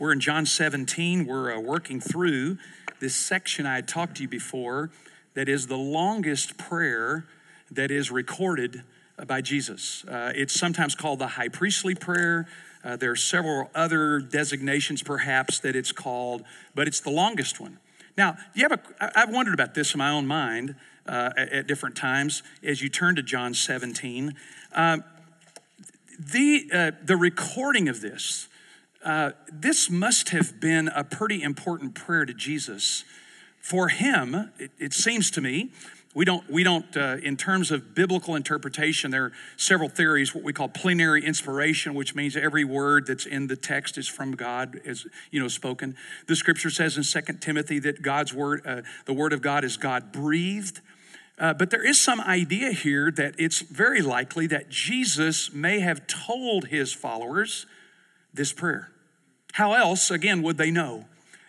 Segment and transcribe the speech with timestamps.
[0.00, 1.26] We're in John 17.
[1.26, 2.56] We're uh, working through
[3.00, 4.90] this section I had talked to you before
[5.34, 7.26] that is the longest prayer
[7.70, 8.82] that is recorded
[9.18, 10.02] uh, by Jesus.
[10.06, 12.48] Uh, it's sometimes called the high priestly prayer.
[12.82, 16.44] Uh, there are several other designations, perhaps, that it's called,
[16.74, 17.78] but it's the longest one.
[18.16, 20.76] Now, you have a, I've wondered about this in my own mind
[21.06, 24.34] uh, at, at, different times as you turn to John 17.
[24.72, 25.04] Um,
[26.18, 28.48] the, uh, the recording of this,
[29.04, 33.04] uh, this must have been a pretty important prayer to Jesus.
[33.60, 35.70] For him, it, it seems to me,
[36.12, 40.42] we don't, we don't uh, in terms of biblical interpretation, there are several theories, what
[40.42, 44.80] we call plenary inspiration, which means every word that's in the text is from God,
[44.84, 45.94] is, you know, spoken.
[46.26, 49.76] The scripture says in Second Timothy that God's word, uh, the word of God is
[49.76, 50.80] God breathed.
[51.38, 56.06] Uh, but there is some idea here that it's very likely that Jesus may have
[56.06, 57.66] told his followers
[58.34, 58.90] this prayer.
[59.52, 61.06] How else, again, would they know?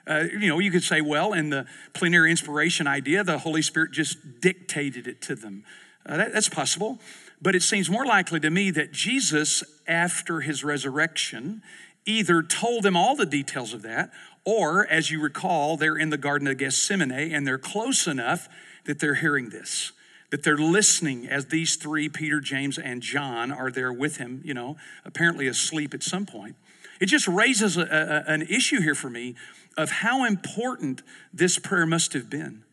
[0.07, 3.91] Uh, you know, you could say, well, in the plenary inspiration idea, the Holy Spirit
[3.91, 5.63] just dictated it to them.
[6.05, 6.99] Uh, that, that's possible.
[7.41, 11.61] But it seems more likely to me that Jesus, after his resurrection,
[12.05, 14.11] either told them all the details of that,
[14.43, 18.49] or, as you recall, they're in the Garden of Gethsemane and they're close enough
[18.85, 19.91] that they're hearing this,
[20.31, 24.55] that they're listening as these three, Peter, James, and John, are there with him, you
[24.55, 26.55] know, apparently asleep at some point.
[27.01, 29.35] It just raises a, a, an issue here for me
[29.75, 31.01] of how important
[31.33, 32.63] this prayer must have been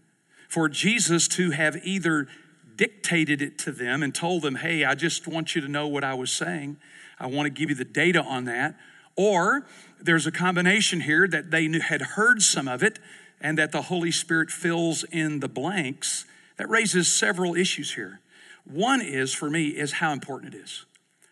[0.48, 2.28] for Jesus to have either
[2.76, 6.04] dictated it to them and told them, hey, I just want you to know what
[6.04, 6.76] I was saying.
[7.18, 8.76] I want to give you the data on that.
[9.16, 9.66] Or
[10.00, 12.98] there's a combination here that they had heard some of it
[13.40, 16.24] and that the Holy Spirit fills in the blanks,
[16.56, 18.20] that raises several issues here.
[18.64, 20.84] One is, for me, is how important it is.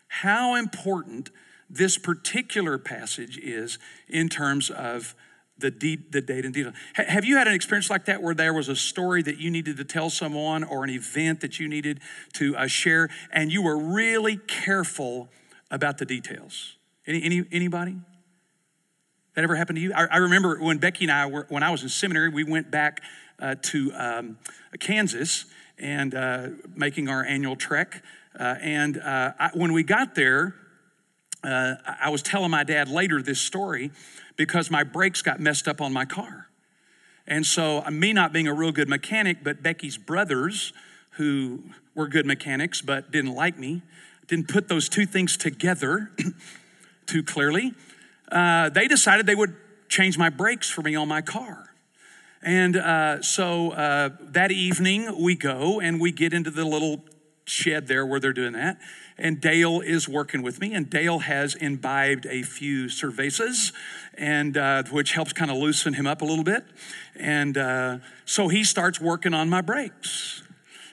[0.07, 1.29] How important
[1.69, 5.15] this particular passage is in terms of
[5.57, 6.73] the, de- the date and detail.
[6.97, 9.49] H- have you had an experience like that where there was a story that you
[9.49, 11.99] needed to tell someone or an event that you needed
[12.33, 15.29] to uh, share and you were really careful
[15.71, 16.75] about the details?
[17.05, 17.95] Any, any, anybody?
[19.35, 19.93] That ever happened to you?
[19.93, 22.71] I, I remember when Becky and I were, when I was in seminary, we went
[22.71, 23.01] back
[23.39, 24.37] uh, to um,
[24.79, 25.45] Kansas
[25.77, 28.03] and uh, making our annual trek.
[28.39, 30.55] Uh, and uh, I, when we got there,
[31.43, 33.91] uh, I was telling my dad later this story
[34.35, 36.49] because my brakes got messed up on my car.
[37.25, 40.73] And so, uh, me not being a real good mechanic, but Becky's brothers,
[41.11, 41.63] who
[41.95, 43.81] were good mechanics but didn't like me,
[44.27, 46.11] didn't put those two things together
[47.05, 47.73] too clearly
[48.31, 49.55] uh, they decided they would
[49.89, 51.73] change my brakes for me on my car.
[52.41, 57.03] And uh, so uh, that evening we go and we get into the little
[57.47, 58.77] shed there where they're doing that.
[59.17, 63.73] And Dale is working with me, and Dale has imbibed a few cervezas,
[64.15, 66.63] and uh, which helps kind of loosen him up a little bit.
[67.15, 70.43] And uh, so he starts working on my brakes.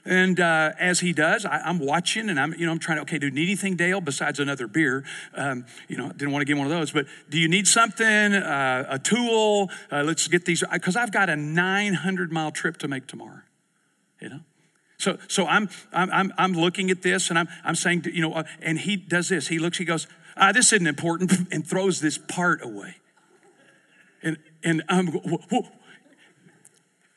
[0.06, 3.02] And uh, as he does, I, am watching and I'm, you know, I'm trying to,
[3.02, 5.02] okay, do you need anything, Dale, besides another beer?
[5.34, 8.06] Um, you know, didn't want to get one of those, but do you need something,
[8.06, 9.70] uh, a tool?
[9.90, 13.40] Uh, let's get these, because I've got a 900 mile trip to make tomorrow,
[14.20, 14.40] you know?
[15.04, 18.44] So, so I'm, I'm, I'm looking at this and I'm, I'm saying, you know, uh,
[18.62, 19.48] and he does this.
[19.48, 22.96] He looks, he goes, ah, this isn't important, and throws this part away.
[24.22, 25.10] And, and I'm,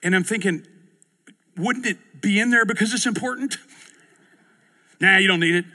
[0.04, 0.68] and I'm thinking,
[1.56, 3.58] wouldn't it be in there because it's important?
[5.00, 5.66] Nah, you don't need it.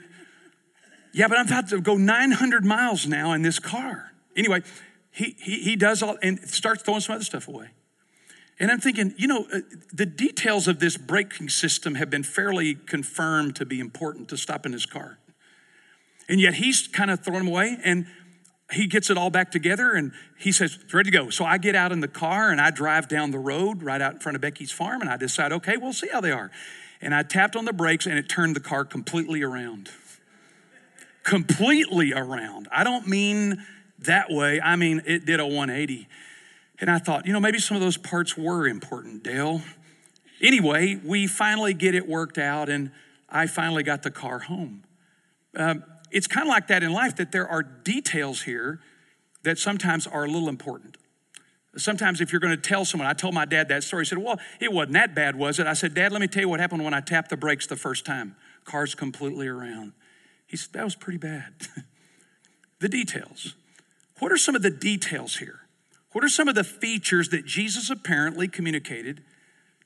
[1.13, 4.11] Yeah, but I'm about to go 900 miles now in this car.
[4.35, 4.61] Anyway,
[5.09, 7.71] he, he, he does all and starts throwing some other stuff away.
[8.63, 9.59] And I'm thinking, you know, uh,
[9.91, 14.65] the details of this braking system have been fairly confirmed to be important to stop
[14.65, 15.17] in his car.
[16.29, 17.77] And yet he's kind of throwing them away.
[17.83, 18.05] And
[18.71, 21.29] he gets it all back together and he says, it's ready to go.
[21.29, 24.13] So I get out in the car and I drive down the road right out
[24.13, 26.49] in front of Becky's farm and I decide, okay, we'll see how they are.
[27.01, 29.89] And I tapped on the brakes and it turned the car completely around.
[31.23, 32.69] completely around.
[32.71, 33.65] I don't mean
[33.99, 36.07] that way, I mean it did a 180.
[36.79, 39.61] And I thought, you know, maybe some of those parts were important, Dale.
[40.41, 42.91] Anyway, we finally get it worked out and
[43.29, 44.83] I finally got the car home.
[45.55, 48.79] Um, it's kind of like that in life that there are details here
[49.43, 50.97] that sometimes are a little important.
[51.75, 54.03] Sometimes, if you're going to tell someone, I told my dad that story.
[54.03, 55.65] He said, Well, it wasn't that bad, was it?
[55.65, 57.75] I said, Dad, let me tell you what happened when I tapped the brakes the
[57.75, 58.35] first time.
[58.63, 59.93] Car's completely around.
[60.45, 61.53] He said, That was pretty bad.
[62.79, 63.55] the details.
[64.19, 65.61] What are some of the details here?
[66.13, 69.23] What are some of the features that Jesus apparently communicated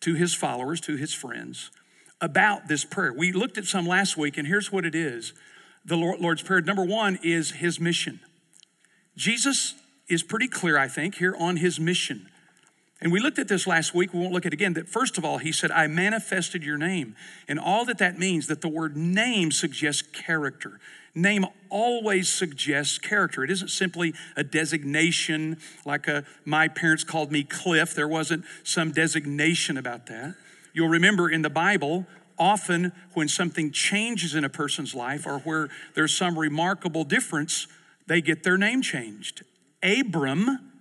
[0.02, 1.72] to his followers, to his friends,
[2.22, 3.12] about this prayer?
[3.12, 5.34] We looked at some last week, and here's what it is
[5.86, 6.62] the Lord's Prayer.
[6.62, 8.20] Number one is his mission.
[9.16, 9.74] Jesus
[10.10, 12.28] is pretty clear, I think, here on his mission.
[13.00, 14.14] And we looked at this last week.
[14.14, 14.74] We won't look at it again.
[14.74, 17.16] That first of all, he said, I manifested your name.
[17.48, 20.80] And all that that means, that the word name suggests character.
[21.18, 23.44] Name always suggests character.
[23.44, 27.96] It isn't simply a designation like a, my parents called me Cliff.
[27.96, 30.36] There wasn't some designation about that.
[30.74, 32.06] You'll remember in the Bible,
[32.38, 37.66] often when something changes in a person's life or where there's some remarkable difference,
[38.06, 39.44] they get their name changed.
[39.82, 40.72] Abram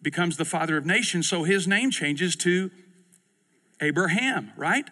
[0.00, 2.70] becomes the father of nations, so his name changes to
[3.82, 4.88] Abraham, right?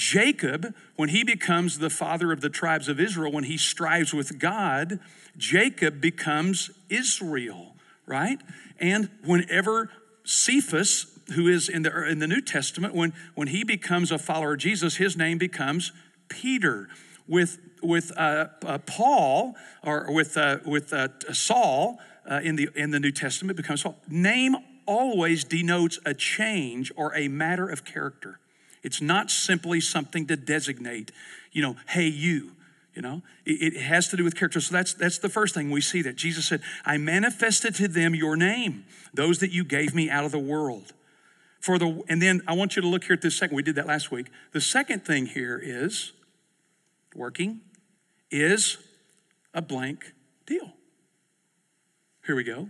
[0.00, 4.38] Jacob, when he becomes the father of the tribes of Israel, when he strives with
[4.38, 4.98] God,
[5.36, 7.76] Jacob becomes Israel,
[8.06, 8.40] right?
[8.78, 9.90] And whenever
[10.24, 14.54] Cephas, who is in the, in the New Testament, when, when he becomes a follower
[14.54, 15.92] of Jesus, his name becomes
[16.30, 16.88] Peter.
[17.28, 19.54] With, with uh, uh, Paul,
[19.84, 24.56] or with, uh, with uh, Saul, uh, in, the, in the New Testament becomes Name
[24.86, 28.39] always denotes a change or a matter of character.
[28.82, 31.12] It's not simply something to designate,
[31.52, 32.52] you know, hey, you.
[32.94, 34.60] You know, it, has to do with character.
[34.60, 38.16] So that's that's the first thing we see that Jesus said, I manifested to them
[38.16, 38.84] your name,
[39.14, 40.92] those that you gave me out of the world.
[41.60, 43.54] For the and then I want you to look here at this second.
[43.54, 44.26] We did that last week.
[44.52, 46.12] The second thing here is
[47.14, 47.60] working
[48.30, 48.78] is
[49.54, 50.12] a blank
[50.44, 50.72] deal.
[52.26, 52.68] Here we go.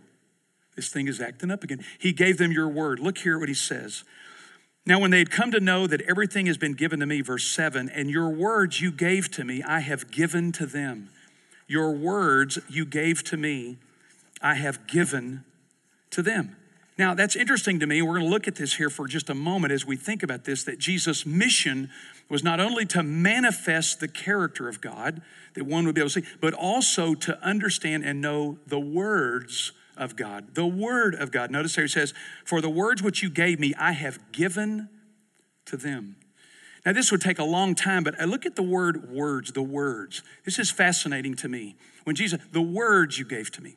[0.76, 1.84] This thing is acting up again.
[1.98, 3.00] He gave them your word.
[3.00, 4.04] Look here what he says.
[4.86, 7.46] Now, when they had come to know that everything has been given to me, verse
[7.46, 11.10] 7, and your words you gave to me, I have given to them.
[11.66, 13.78] Your words you gave to me,
[14.40, 15.44] I have given
[16.10, 16.56] to them.
[16.98, 18.02] Now, that's interesting to me.
[18.02, 20.44] We're going to look at this here for just a moment as we think about
[20.44, 21.88] this that Jesus' mission
[22.28, 25.22] was not only to manifest the character of God
[25.54, 29.72] that one would be able to see, but also to understand and know the words
[30.00, 30.54] of God.
[30.54, 31.50] The word of God.
[31.50, 32.12] Notice here it says,
[32.44, 34.88] For the words which you gave me, I have given
[35.66, 36.16] to them.
[36.84, 39.62] Now, this would take a long time, but I look at the word words, the
[39.62, 40.22] words.
[40.44, 41.76] This is fascinating to me.
[42.04, 43.76] When Jesus, the words you gave to me.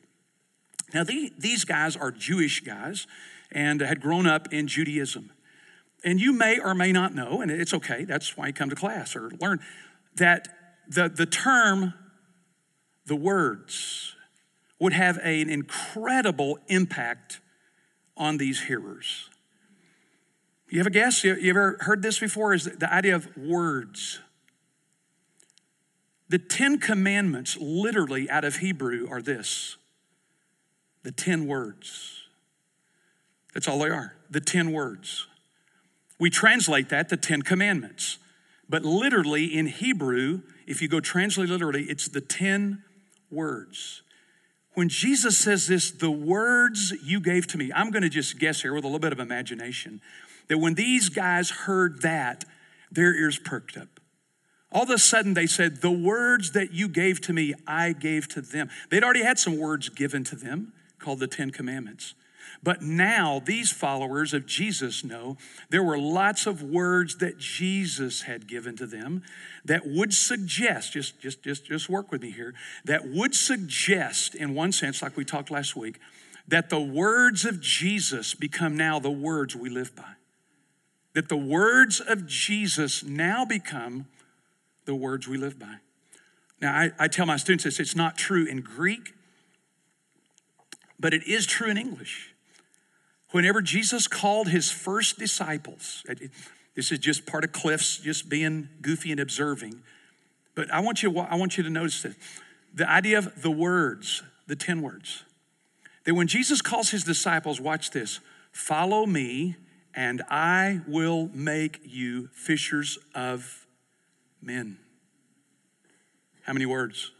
[0.94, 3.06] Now, these guys are Jewish guys
[3.52, 5.30] and had grown up in Judaism.
[6.02, 8.76] And you may or may not know, and it's okay, that's why you come to
[8.76, 9.60] class or learn,
[10.16, 10.48] that
[10.88, 11.94] the, the term,
[13.06, 14.13] the words,
[14.84, 17.40] would have an incredible impact
[18.18, 19.30] on these hearers.
[20.68, 21.24] You have a guess?
[21.24, 22.52] You, you ever heard this before?
[22.52, 24.20] Is the idea of words.
[26.28, 29.78] The Ten Commandments, literally out of Hebrew, are this
[31.02, 32.24] the ten words.
[33.54, 35.26] That's all they are, the ten words.
[36.20, 38.18] We translate that the Ten Commandments.
[38.68, 42.82] But literally in Hebrew, if you go translate literally, it's the 10
[43.30, 44.02] words.
[44.74, 48.62] When Jesus says this, the words you gave to me, I'm going to just guess
[48.62, 50.00] here with a little bit of imagination
[50.48, 52.44] that when these guys heard that,
[52.90, 54.00] their ears perked up.
[54.72, 58.26] All of a sudden, they said, The words that you gave to me, I gave
[58.30, 58.68] to them.
[58.90, 62.14] They'd already had some words given to them called the Ten Commandments.
[62.64, 65.36] But now these followers of Jesus know
[65.68, 69.22] there were lots of words that Jesus had given to them
[69.66, 72.54] that would suggest, just, just, just, just work with me here,
[72.86, 76.00] that would suggest, in one sense, like we talked last week,
[76.48, 80.14] that the words of Jesus become now the words we live by.
[81.12, 84.06] That the words of Jesus now become
[84.86, 85.76] the words we live by.
[86.62, 89.12] Now, I, I tell my students this it's not true in Greek,
[90.98, 92.30] but it is true in English.
[93.34, 96.04] Whenever Jesus called his first disciples,
[96.76, 99.82] this is just part of Cliff's just being goofy and observing.
[100.54, 102.14] But I want you, I want you to notice that
[102.72, 105.24] the idea of the words, the 10 words,
[106.04, 108.20] that when Jesus calls his disciples, watch this
[108.52, 109.56] follow me,
[109.96, 113.66] and I will make you fishers of
[114.40, 114.78] men.
[116.42, 117.10] How many words?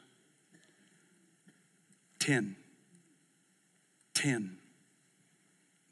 [2.21, 2.55] 10.
[4.15, 4.59] 10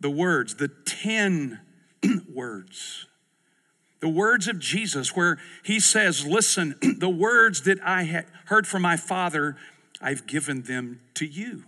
[0.03, 1.61] the words, the 10
[2.33, 3.07] words.
[4.01, 8.83] The words of Jesus, where he says, Listen, the words that I had heard from
[8.83, 9.57] my Father,
[10.01, 11.65] I've given them to you.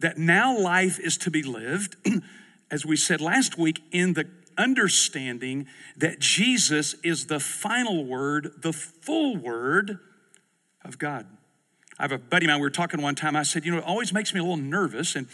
[0.00, 1.96] That now life is to be lived,
[2.70, 8.72] as we said last week, in the understanding that Jesus is the final word, the
[8.72, 9.98] full word
[10.84, 11.26] of God.
[11.98, 13.36] I have a buddy of mine, we were talking one time.
[13.36, 15.14] I said, You know, it always makes me a little nervous.
[15.14, 15.28] And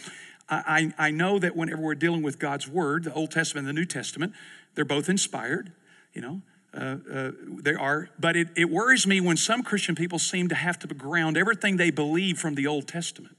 [0.51, 3.79] I, I know that whenever we're dealing with God's Word, the Old Testament and the
[3.79, 4.33] New Testament,
[4.75, 5.71] they're both inspired,
[6.13, 6.41] you know.
[6.73, 7.31] Uh, uh,
[7.61, 10.87] they are, but it, it worries me when some Christian people seem to have to
[10.87, 13.35] ground everything they believe from the Old Testament.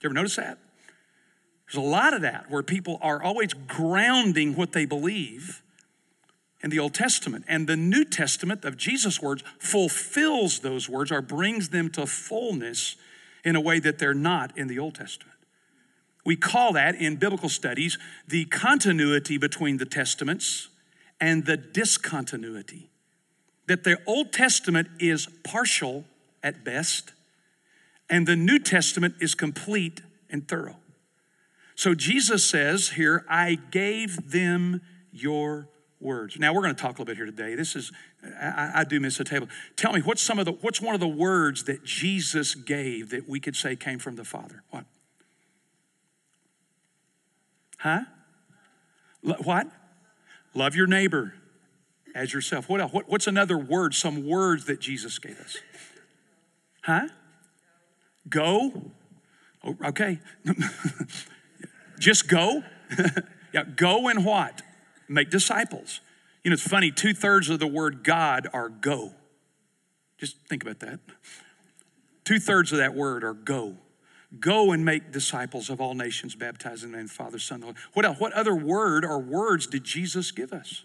[0.00, 0.58] Do you ever notice that?
[1.66, 5.62] There's a lot of that where people are always grounding what they believe
[6.62, 7.44] in the Old Testament.
[7.48, 12.96] And the New Testament of Jesus' words fulfills those words or brings them to fullness
[13.44, 15.37] in a way that they're not in the Old Testament.
[16.28, 20.68] We call that in biblical studies the continuity between the testaments
[21.18, 22.90] and the discontinuity.
[23.66, 26.04] That the Old Testament is partial
[26.42, 27.14] at best,
[28.10, 30.76] and the New Testament is complete and thorough.
[31.74, 36.38] So Jesus says here, I gave them your words.
[36.38, 37.54] Now we're going to talk a little bit here today.
[37.54, 37.90] This is
[38.38, 39.48] I, I, do miss a table.
[39.76, 43.26] Tell me what's some of the what's one of the words that Jesus gave that
[43.26, 44.62] we could say came from the Father?
[44.68, 44.84] What?
[47.78, 48.00] Huh?
[49.22, 49.68] what?
[50.54, 51.34] Love your neighbor
[52.14, 52.68] as yourself.
[52.68, 52.92] What else?
[52.92, 53.94] What, what's another word?
[53.94, 55.58] Some words that Jesus gave us?
[56.82, 57.08] Huh?
[58.28, 58.90] Go.
[59.64, 60.20] Oh, okay.
[61.98, 62.62] Just go.
[63.52, 64.62] yeah, go and what?
[65.08, 66.00] Make disciples.
[66.42, 69.12] You know, it's funny, two thirds of the word God are go.
[70.18, 71.00] Just think about that.
[72.24, 73.76] Two thirds of that word are go.
[74.38, 77.74] Go and make disciples of all nations, baptizing them in the Father, Son, Holy.
[77.94, 78.20] What else?
[78.20, 80.84] What other word or words did Jesus give us?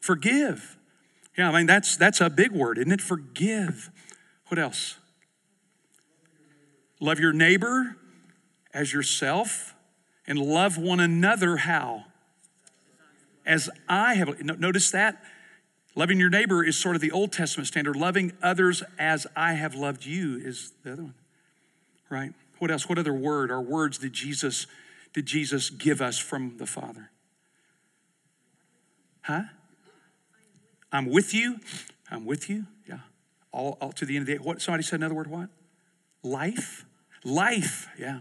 [0.00, 0.78] Forgive.
[1.36, 3.00] Yeah, I mean that's that's a big word, isn't it?
[3.00, 3.90] Forgive.
[4.48, 4.96] What else?
[6.98, 7.96] Love your neighbor
[8.72, 9.74] as yourself
[10.26, 12.04] and love one another how?
[13.44, 15.22] As I have notice that
[15.94, 17.96] loving your neighbor is sort of the Old Testament standard.
[17.96, 21.14] Loving others as I have loved you is the other one.
[22.08, 22.32] Right?
[22.62, 22.88] What else?
[22.88, 24.68] What other word or words did Jesus
[25.12, 27.10] did Jesus give us from the Father?
[29.22, 29.42] Huh?
[30.92, 31.58] I'm with you.
[32.08, 32.66] I'm with you.
[32.88, 33.00] Yeah.
[33.50, 34.38] All, all to the end of the day.
[34.38, 35.48] What somebody said another word, what?
[36.22, 36.84] Life?
[37.24, 38.20] Life, yeah.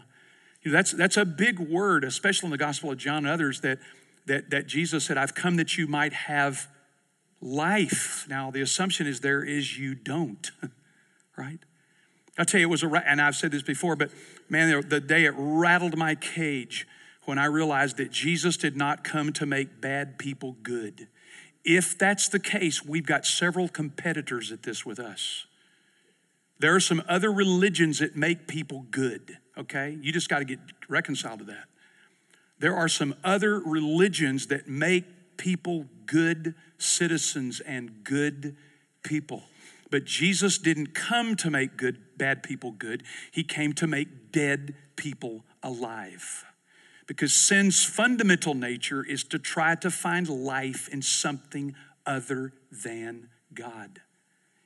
[0.63, 3.61] You know, that's that's a big word, especially in the Gospel of John and others,
[3.61, 3.77] that
[4.25, 6.67] that that Jesus said, I've come that you might have
[7.41, 8.25] life.
[8.27, 10.49] Now the assumption is there is you don't,
[11.37, 11.59] right?
[12.37, 14.09] I'll tell you, it was a, and I've said this before, but
[14.49, 16.87] man, the day it rattled my cage
[17.25, 21.07] when I realized that Jesus did not come to make bad people good.
[21.63, 25.45] If that's the case, we've got several competitors at this with us.
[26.59, 29.97] There are some other religions that make people good, okay?
[30.01, 31.65] You just got to get reconciled to that.
[32.59, 38.55] There are some other religions that make people good citizens and good
[39.03, 39.43] people.
[39.89, 43.01] But Jesus didn't come to make good bad people good.
[43.31, 46.45] He came to make dead people alive.
[47.07, 51.73] Because sin's fundamental nature is to try to find life in something
[52.05, 54.01] other than God.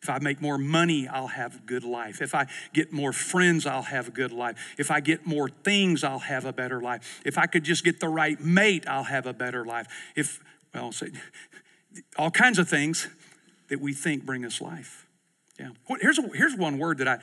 [0.03, 2.21] If I make more money, I'll have a good life.
[2.21, 4.75] If I get more friends, I'll have a good life.
[4.77, 7.21] If I get more things, I'll have a better life.
[7.25, 9.87] If I could just get the right mate, I'll have a better life.
[10.13, 10.43] If,
[10.73, 10.93] well,
[12.17, 13.07] all kinds of things
[13.69, 15.04] that we think bring us life.
[15.59, 15.69] Yeah.
[16.01, 17.17] Here's, a, here's one word that I,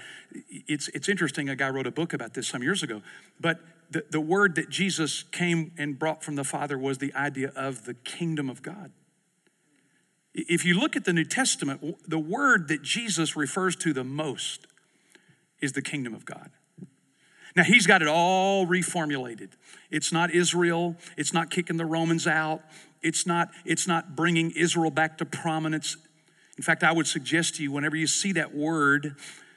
[0.48, 1.48] it's, it's interesting.
[1.48, 3.02] A guy wrote a book about this some years ago.
[3.38, 3.60] But
[3.90, 7.84] the, the word that Jesus came and brought from the Father was the idea of
[7.84, 8.90] the kingdom of God.
[10.34, 14.66] If you look at the New Testament, the word that Jesus refers to the most
[15.60, 16.50] is the kingdom of God.
[17.54, 19.50] Now, he's got it all reformulated.
[19.90, 22.62] It's not Israel, it's not kicking the Romans out,
[23.02, 25.98] it's not, it's not bringing Israel back to prominence
[26.62, 29.16] in fact, I would suggest to you whenever you see that word,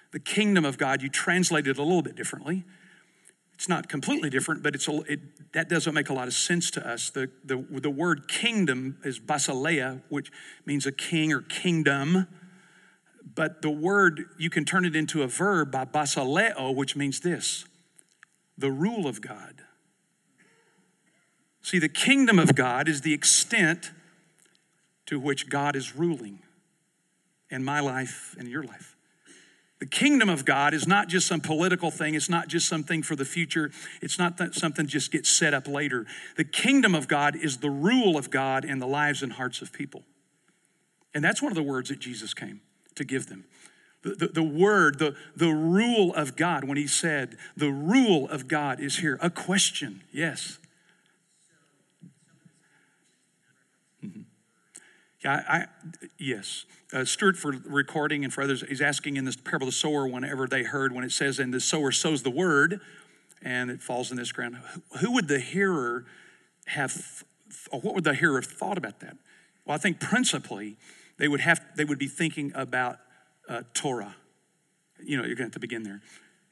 [0.09, 2.63] the kingdom of God, you translate it a little bit differently.
[3.53, 5.19] It's not completely different, but it's a, it,
[5.53, 7.12] that doesn't make a lot of sense to us.
[7.12, 10.31] The, the, the word kingdom is basileia, which
[10.65, 12.25] means a king or kingdom.
[13.35, 17.65] But the word, you can turn it into a verb by basileo, which means this
[18.57, 19.62] the rule of God.
[21.62, 23.91] See, the kingdom of God is the extent
[25.05, 26.39] to which God is ruling
[27.55, 28.95] in my life and your life.
[29.79, 32.15] The kingdom of God is not just some political thing.
[32.15, 33.71] It's not just something for the future.
[34.01, 36.05] It's not that something just gets set up later.
[36.38, 39.74] The kingdom of God is the rule of God in the lives and hearts of
[39.74, 40.03] people.
[41.13, 42.62] And that's one of the words that Jesus came
[42.95, 43.45] to give them.
[44.01, 48.47] The, the, the, word, the, the rule of God, when he said, the rule of
[48.47, 49.17] God is here.
[49.21, 50.57] A question, yes.
[55.25, 55.65] Yeah, I,
[56.20, 56.65] yes.
[56.94, 60.08] Uh, Stuart, for recording and for others, he's asking in this parable of the sower,
[60.08, 62.79] whenever they heard, when it says, and the sower sows the word,
[63.41, 64.60] and it falls in this ground,
[65.00, 66.05] who would the hearer
[66.67, 67.24] have,
[67.72, 69.17] or what would the hearer have thought about that?
[69.65, 70.77] Well, I think principally
[71.17, 73.00] they would have, they would be thinking about
[73.50, 74.15] uh, Torah.
[75.03, 76.03] You know, you're going to have to begin there.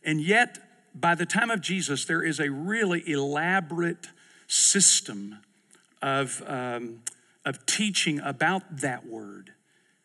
[0.03, 0.58] And yet,
[0.96, 4.08] by the time of Jesus, there is a really elaborate
[4.48, 5.42] system
[6.01, 7.01] of, um,
[7.45, 9.51] of teaching about that word.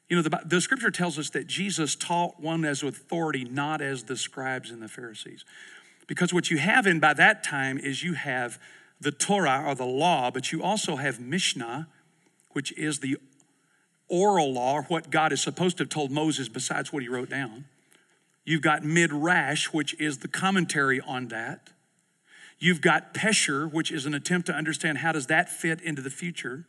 [0.08, 4.04] You know, the, the scripture tells us that Jesus taught one as authority, not as
[4.04, 5.44] the scribes and the Pharisees.
[6.06, 8.58] Because what you have in by that time is you have
[9.00, 11.88] the Torah or the law, but you also have Mishnah,
[12.52, 13.18] which is the
[14.08, 17.66] oral law, what God is supposed to have told Moses besides what he wrote down.
[18.44, 21.68] You've got Midrash, which is the commentary on that.
[22.58, 26.10] You've got Pesher, which is an attempt to understand how does that fit into the
[26.10, 26.64] future.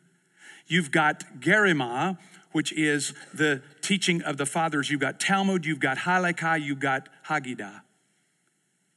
[0.67, 2.17] You've got Gemara,
[2.51, 4.89] which is the teaching of the fathers.
[4.89, 7.81] You've got Talmud, you've got Halakha, you've got Haggadah.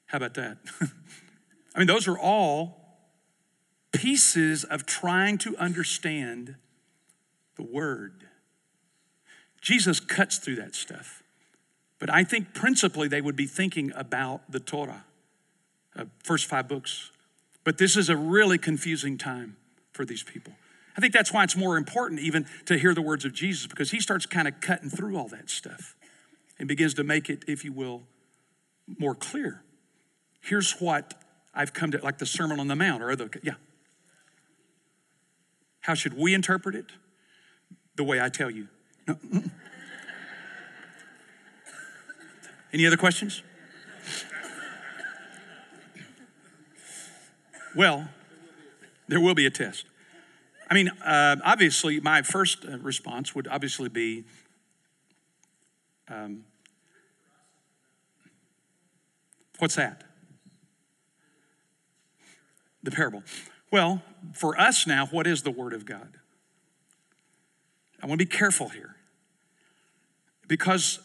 [0.07, 0.59] How about that?
[1.75, 2.83] I mean, those are all
[3.93, 6.57] pieces of trying to understand
[7.57, 8.25] the Word.
[9.61, 11.23] Jesus cuts through that stuff.
[11.99, 15.05] But I think principally they would be thinking about the Torah,
[15.95, 17.13] uh, first five books.
[17.63, 19.57] But this is a really confusing time
[19.93, 20.53] for these people.
[20.97, 23.91] I think that's why it's more important even to hear the words of Jesus because
[23.91, 25.97] he starts kind of cutting through all that stuff
[26.59, 28.03] and begins to make it, if you will,
[28.99, 29.63] more clear.
[30.41, 31.15] Here's what
[31.55, 33.55] I've come to, like the Sermon on the Mount or other, yeah.
[35.81, 36.87] How should we interpret it?
[37.97, 38.69] The way I tell you.
[39.07, 39.17] No.
[42.73, 43.43] Any other questions?
[47.75, 48.09] Well,
[49.09, 49.87] there will be a test.
[50.73, 54.25] I mean, uh, obviously, my first uh, response would obviously be
[56.09, 56.45] um,
[59.59, 60.03] what's that?
[62.83, 63.23] The parable.
[63.71, 64.01] Well,
[64.33, 66.17] for us now, what is the Word of God?
[68.03, 68.97] I want to be careful here
[70.49, 71.01] because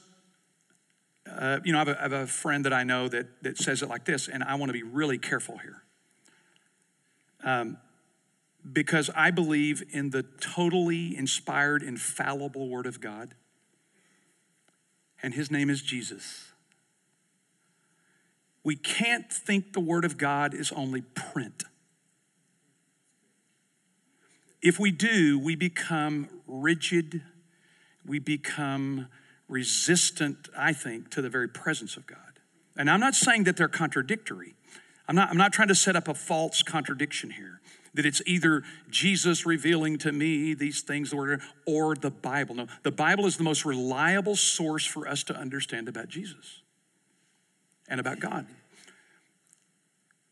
[1.30, 3.58] uh, you know, I have, a, I have, a friend that I know that, that
[3.58, 5.84] says it like this, and I want to be really careful here.
[7.44, 7.78] Um,
[8.72, 13.36] because I believe in the totally inspired, infallible Word of God,
[15.22, 16.52] and His name is Jesus.
[18.64, 21.64] We can't think the Word of God is only print.
[24.62, 27.22] If we do, we become rigid,
[28.06, 29.08] we become
[29.48, 32.18] resistant, I think, to the very presence of God.
[32.76, 34.56] And I'm not saying that they're contradictory.
[35.08, 37.62] I'm not, I'm not trying to set up a false contradiction here,
[37.94, 42.56] that it's either Jesus revealing to me these things or the Bible.
[42.56, 46.62] No, the Bible is the most reliable source for us to understand about Jesus
[47.88, 48.46] and about God.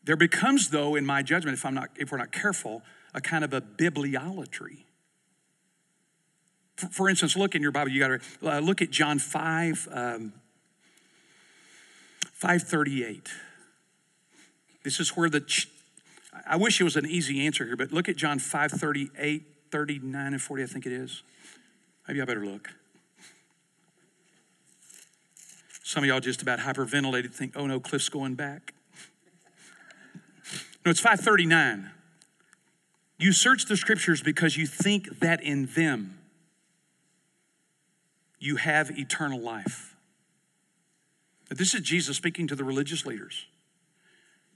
[0.04, 2.82] There becomes, though, in my judgment, if, I'm not, if we're not careful,
[3.14, 4.86] a kind of a bibliolatry
[6.76, 9.88] for, for instance, look in your Bible, you got to uh, look at John 5,
[9.90, 10.32] um,
[12.32, 13.30] 538.
[14.86, 15.68] This is where the, ch-
[16.46, 20.26] I wish it was an easy answer here, but look at John 5, 38, 39,
[20.32, 21.24] and 40, I think it is.
[22.06, 22.70] Maybe I better look.
[25.82, 28.74] Some of y'all just about hyperventilated, think, oh no, Cliff's going back.
[30.84, 31.90] No, it's 539.
[33.18, 36.16] You search the scriptures because you think that in them
[38.38, 39.96] you have eternal life.
[41.50, 43.46] This is Jesus speaking to the religious leaders.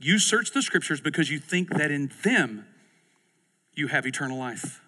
[0.00, 2.66] You search the scriptures because you think that in them
[3.74, 4.80] you have eternal life.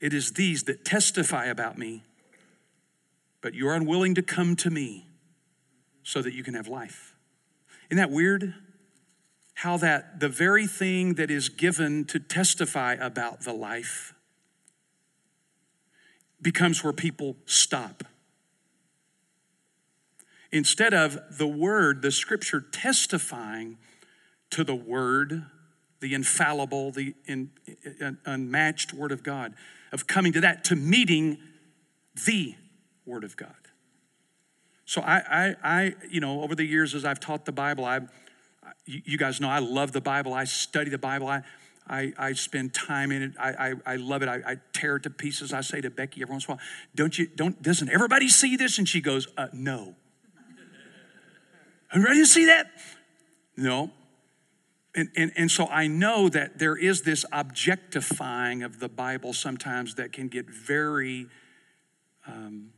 [0.00, 2.04] It is these that testify about me,
[3.40, 5.08] but you're unwilling to come to me
[6.04, 7.16] so that you can have life.
[7.90, 8.54] Isn't that weird?
[9.54, 14.14] How that the very thing that is given to testify about the life
[16.40, 18.04] becomes where people stop.
[20.50, 23.76] Instead of the word, the scripture testifying
[24.50, 25.44] to the word,
[26.00, 27.50] the infallible, the in,
[28.24, 29.54] unmatched word of God,
[29.92, 31.38] of coming to that, to meeting
[32.26, 32.54] the
[33.04, 33.54] word of God.
[34.84, 38.00] So I, I, I you know, over the years as I've taught the Bible, I,
[38.86, 40.32] you guys know I love the Bible.
[40.32, 41.26] I study the Bible.
[41.26, 41.42] I,
[41.86, 43.32] I, I spend time in it.
[43.38, 44.28] I, I, I love it.
[44.28, 45.52] I, I, tear it to pieces.
[45.52, 48.56] I say to Becky every once in a while, don't you, don't, doesn't everybody see
[48.56, 48.78] this?
[48.78, 49.94] And she goes, uh, no.
[51.92, 52.70] Everybody see that?
[53.56, 53.90] No.
[54.94, 59.94] And, and, and so I know that there is this objectifying of the Bible sometimes
[59.94, 61.26] that can get very,
[62.26, 62.70] um,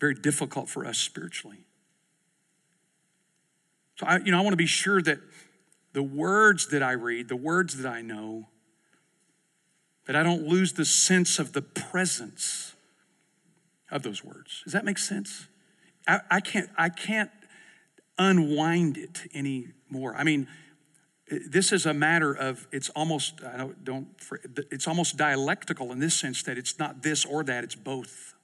[0.00, 1.64] very difficult for us spiritually.
[3.96, 5.18] So I, you know, I want to be sure that
[5.92, 8.48] the words that I read, the words that I know,
[10.06, 12.74] that I don't lose the sense of the presence
[13.90, 14.62] of those words.
[14.64, 15.48] Does that make sense?
[16.06, 17.30] I, I can't, I can't
[18.20, 20.14] unwind it anymore.
[20.14, 20.46] I mean,
[21.48, 24.08] this is a matter of it's almost I don't, don't
[24.70, 28.34] it's almost dialectical in this sense that it's not this or that it's both.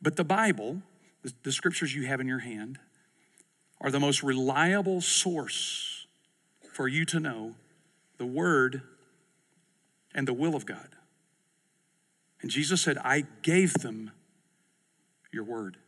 [0.00, 0.82] But the bible
[1.22, 2.78] the, the scriptures you have in your hand
[3.80, 6.06] are the most reliable source
[6.72, 7.56] for you to know
[8.18, 8.82] the word
[10.14, 10.90] and the will of god.
[12.42, 14.12] And jesus said i gave them
[15.32, 15.78] your word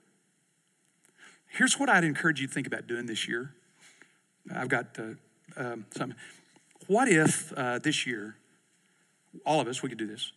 [1.48, 3.54] Here's what I'd encourage you to think about doing this year.
[4.54, 5.02] I've got uh,
[5.56, 6.14] um, some.
[6.86, 8.36] What if uh, this year,
[9.44, 10.32] all of us, we could do this,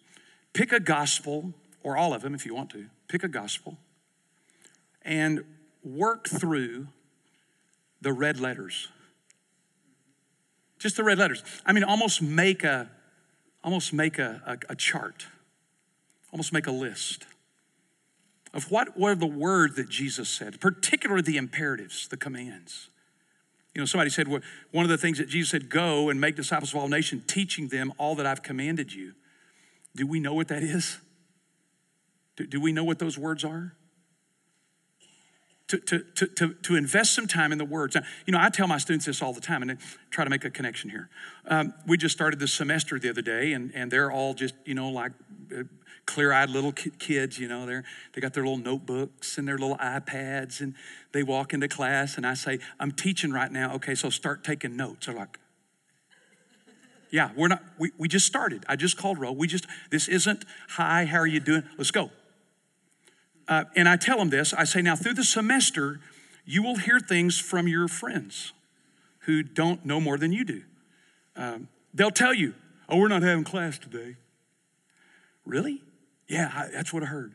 [0.54, 3.78] pick a gospel, or all of them if you want to, pick a gospel
[5.04, 5.44] and
[5.84, 6.88] work through
[8.02, 8.88] the red letters.
[10.80, 11.44] Just the red letters.
[11.66, 12.90] I mean, almost make a,
[13.64, 15.28] almost make a, a, a chart,
[16.32, 17.26] almost make a list
[18.54, 22.90] of what were the words that Jesus said, particularly the imperatives, the commands.
[23.74, 26.36] You know, somebody said, well, one of the things that Jesus said, go and make
[26.36, 29.14] disciples of all nations, teaching them all that I've commanded you.
[29.96, 30.98] Do we know what that is?
[32.36, 33.74] Do, do we know what those words are?
[35.72, 37.96] To, to, to, to, invest some time in the words.
[37.96, 39.78] Now, you know, I tell my students this all the time and I
[40.10, 41.10] try to make a connection here.
[41.48, 44.74] Um, we just started this semester the other day, and, and they're all just, you
[44.74, 45.14] know, like
[45.58, 45.64] uh,
[46.06, 47.66] clear-eyed little kids you know.
[47.66, 50.74] They're they got their little notebooks and their little ipads and
[51.14, 53.74] they walk into class and i say i'm teaching right now.
[53.76, 55.06] Okay so start taking notes.
[55.06, 55.40] They're like
[57.12, 58.66] yeah we're not we, we just started.
[58.68, 61.64] I just called roll we just this isn't hi how are you doing?
[61.78, 62.12] Let's go
[63.52, 66.00] uh, and i tell them this i say now through the semester
[66.44, 68.54] you will hear things from your friends
[69.26, 70.64] who don't know more than you do
[71.36, 72.56] um, they'll tell you
[72.90, 74.16] oh we're not having class today
[75.46, 75.82] Really?
[76.28, 77.34] Yeah, that's what I heard.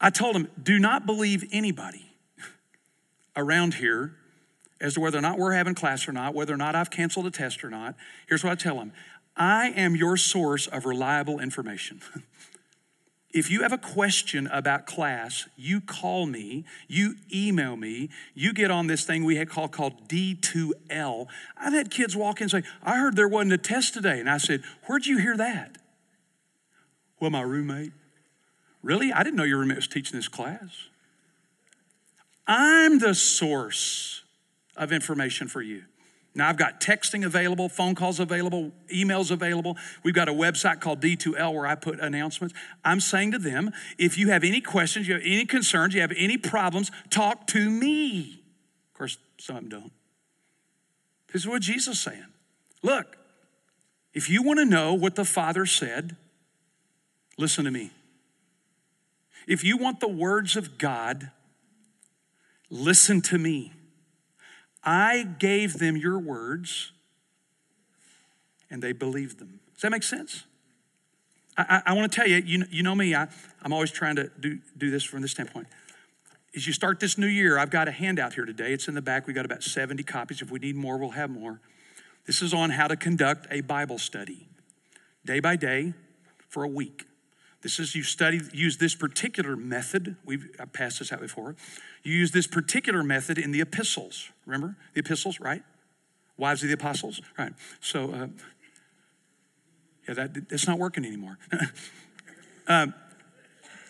[0.00, 2.06] I told them, do not believe anybody
[3.36, 4.16] around here
[4.80, 7.26] as to whether or not we're having class or not, whether or not I've canceled
[7.26, 7.94] a test or not.
[8.28, 8.92] Here's what I tell them
[9.36, 12.00] I am your source of reliable information.
[13.32, 18.70] if you have a question about class, you call me, you email me, you get
[18.70, 21.28] on this thing we had called, called D2L.
[21.56, 24.18] I've had kids walk in and say, I heard there wasn't a test today.
[24.18, 25.78] And I said, Where'd you hear that?
[27.20, 27.92] Well, my roommate.
[28.82, 29.12] Really?
[29.12, 30.88] I didn't know your roommate was teaching this class.
[32.46, 34.22] I'm the source
[34.76, 35.84] of information for you.
[36.34, 39.76] Now, I've got texting available, phone calls available, emails available.
[40.04, 42.54] We've got a website called D2L where I put announcements.
[42.84, 46.12] I'm saying to them if you have any questions, you have any concerns, you have
[46.16, 48.42] any problems, talk to me.
[48.92, 49.92] Of course, some of them don't.
[51.32, 52.26] This is what Jesus is saying.
[52.82, 53.16] Look,
[54.14, 56.16] if you want to know what the Father said,
[57.40, 57.90] Listen to me.
[59.48, 61.30] If you want the words of God,
[62.68, 63.72] listen to me.
[64.82, 66.92] I gave them your words
[68.70, 69.60] and they believed them.
[69.74, 70.44] Does that make sense?
[71.56, 73.28] I, I, I want to tell you, you, you know me, I,
[73.62, 75.66] I'm always trying to do, do this from this standpoint.
[76.54, 78.72] As you start this new year, I've got a handout here today.
[78.72, 79.26] It's in the back.
[79.26, 80.42] We got about 70 copies.
[80.42, 81.60] If we need more, we'll have more.
[82.26, 84.48] This is on how to conduct a Bible study
[85.24, 85.94] day by day
[86.48, 87.06] for a week.
[87.62, 90.16] This is you study, use this particular method.
[90.24, 91.56] We've I passed this out before.
[92.02, 94.30] You use this particular method in the epistles.
[94.46, 95.62] Remember the epistles, right?
[96.38, 97.52] Wives of the apostles, right?
[97.80, 98.26] So, uh,
[100.08, 101.38] yeah, that that's not working anymore.
[102.66, 102.94] um,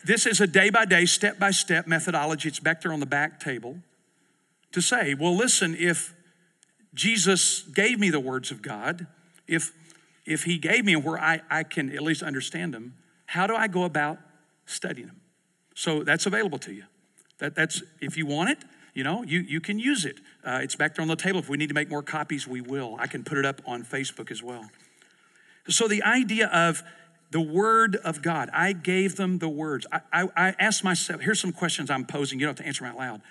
[0.04, 2.48] this is a day by day, step by step methodology.
[2.48, 3.78] It's back there on the back table
[4.72, 6.14] to say, well, listen, if
[6.92, 9.06] Jesus gave me the words of God,
[9.46, 9.72] if
[10.26, 12.94] if he gave me where I, I can at least understand them,
[13.30, 14.18] how do I go about
[14.66, 15.20] studying them?
[15.76, 16.82] So that's available to you.
[17.38, 18.58] That, that's if you want it,
[18.92, 20.18] you know, you, you can use it.
[20.44, 21.38] Uh, it's back there on the table.
[21.38, 22.96] If we need to make more copies, we will.
[22.98, 24.68] I can put it up on Facebook as well.
[25.68, 26.82] So the idea of
[27.30, 29.86] the word of God, I gave them the words.
[29.92, 32.40] I, I, I asked myself, here's some questions I'm posing.
[32.40, 33.22] You don't have to answer them out loud.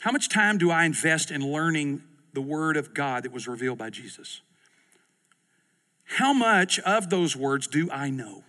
[0.00, 3.78] How much time do I invest in learning the word of God that was revealed
[3.78, 4.40] by Jesus?
[6.16, 8.42] How much of those words do I know?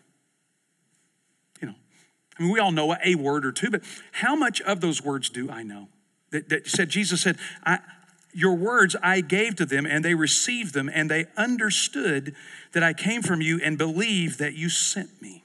[2.39, 5.30] I mean, we all know a word or two, but how much of those words
[5.30, 5.89] do I know?
[6.32, 7.38] That, that said, Jesus said,
[8.34, 12.36] Your words I gave to them, and they received them, and they understood
[12.71, 15.43] that I came from you and believed that you sent me.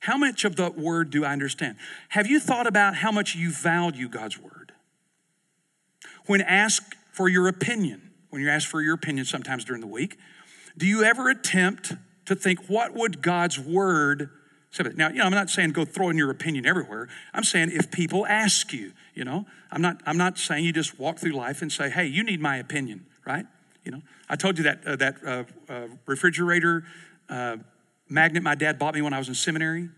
[0.00, 1.76] How much of that word do I understand?
[2.10, 4.72] Have you thought about how much you value God's word?
[6.24, 10.16] When asked for your opinion, when you're asked for your opinion sometimes during the week,
[10.78, 11.92] do you ever attempt
[12.26, 14.30] to think, what would God's word
[14.78, 17.08] Now, you know, I'm not saying go throw in your opinion everywhere.
[17.34, 20.98] I'm saying if people ask you, you know, I'm not, I'm not saying you just
[20.98, 23.46] walk through life and say, hey, you need my opinion, right?
[23.84, 26.84] You know, I told you that, uh, that uh, uh, refrigerator
[27.28, 27.56] uh,
[28.08, 29.88] magnet my dad bought me when I was in seminary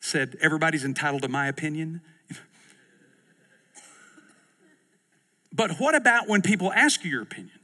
[0.00, 2.00] said, everybody's entitled to my opinion.
[5.52, 7.60] but what about when people ask you your opinion?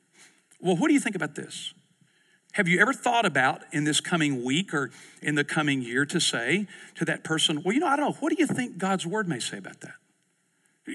[0.61, 1.73] Well, what do you think about this?
[2.57, 4.91] Have you ever thought about in this coming week or
[5.21, 8.17] in the coming year to say to that person, well, you know, I don't know,
[8.19, 9.97] what do you think God's word may say about that?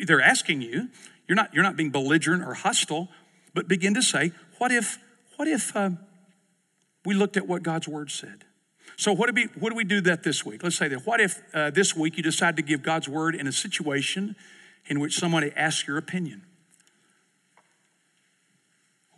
[0.07, 0.89] They're asking you,
[1.27, 3.09] you're not, you're not being belligerent or hostile,
[3.53, 4.97] but begin to say, what if,
[5.35, 5.91] what if uh,
[7.05, 8.43] we looked at what God's word said?
[8.97, 10.63] So, what do we, what do, we do that this week?
[10.63, 11.05] Let's say that.
[11.05, 14.35] What if uh, this week you decide to give God's word in a situation
[14.87, 16.41] in which somebody asks your opinion?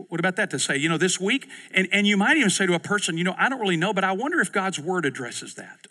[0.09, 1.47] What about that to say, you know, this week?
[1.73, 3.93] And, and you might even say to a person, you know, I don't really know,
[3.93, 5.87] but I wonder if God's word addresses that.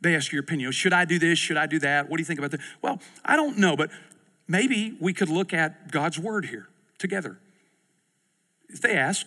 [0.00, 0.70] They ask your opinion.
[0.72, 1.38] Should I do this?
[1.38, 2.08] Should I do that?
[2.08, 2.60] What do you think about that?
[2.82, 3.90] Well, I don't know, but
[4.46, 7.38] maybe we could look at God's word here together.
[8.68, 9.26] If they ask,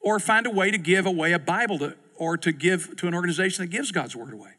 [0.00, 3.14] or find a way to give away a Bible to, or to give to an
[3.14, 4.52] organization that gives God's word away.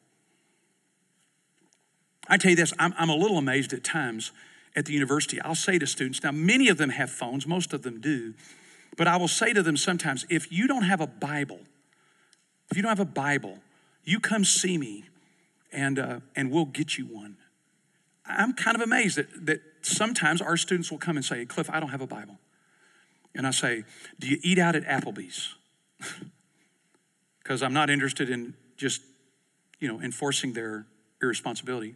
[2.27, 4.31] I tell you this, I'm, I'm a little amazed at times
[4.75, 7.81] at the university, I'll say to students, now many of them have phones, most of
[7.81, 8.33] them do,
[8.97, 11.59] but I will say to them sometimes, if you don't have a Bible,
[12.69, 13.59] if you don't have a Bible,
[14.03, 15.05] you come see me
[15.71, 17.37] and, uh, and we'll get you one.
[18.25, 21.79] I'm kind of amazed that, that sometimes our students will come and say, Cliff, I
[21.79, 22.37] don't have a Bible.
[23.35, 23.83] And I say,
[24.19, 25.55] Do you eat out at Applebee's?
[27.41, 29.01] Because I'm not interested in just,
[29.79, 30.85] you know, enforcing their
[31.19, 31.95] irresponsibility.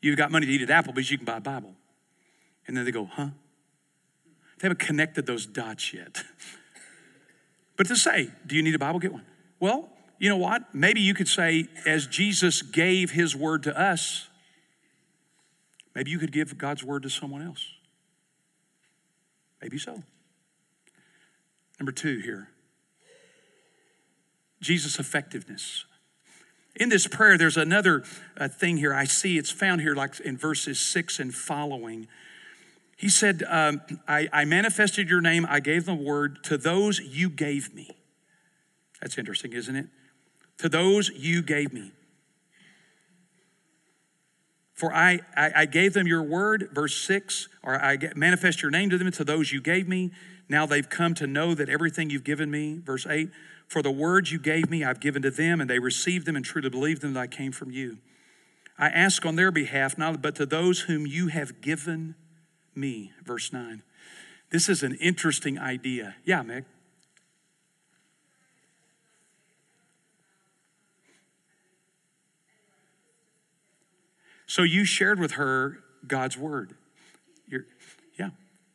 [0.00, 1.74] You've got money to eat at Applebee's, you can buy a Bible.
[2.66, 3.28] And then they go, huh?
[4.58, 6.22] They haven't connected those dots yet.
[7.76, 9.00] but to say, do you need a Bible?
[9.00, 9.24] Get one.
[9.60, 10.74] Well, you know what?
[10.74, 14.28] Maybe you could say, as Jesus gave his word to us,
[15.94, 17.64] maybe you could give God's word to someone else.
[19.62, 20.02] Maybe so.
[21.78, 22.48] Number two here
[24.60, 25.84] Jesus' effectiveness.
[26.76, 28.04] In this prayer, there's another
[28.36, 29.36] uh, thing here I see.
[29.38, 32.06] It's found here, like in verses six and following.
[32.96, 37.30] He said, um, I, I manifested your name, I gave the word to those you
[37.30, 37.96] gave me.
[39.00, 39.86] That's interesting, isn't it?
[40.58, 41.92] To those you gave me.
[44.74, 48.90] For I, I, I, gave them your word, verse 6, or I manifest your name
[48.90, 50.12] to them, to those you gave me.
[50.48, 53.28] Now they've come to know that everything you've given me, verse 8,
[53.68, 56.44] for the words you gave me, I've given to them, and they received them and
[56.44, 57.98] truly believed them that I came from you.
[58.78, 62.14] I ask on their behalf, not but to those whom you have given
[62.74, 63.12] me.
[63.22, 63.82] Verse 9.
[64.50, 66.16] This is an interesting idea.
[66.24, 66.64] Yeah, Meg.
[74.46, 76.74] So you shared with her God's word.
[77.46, 77.66] You're,
[78.18, 78.30] yeah,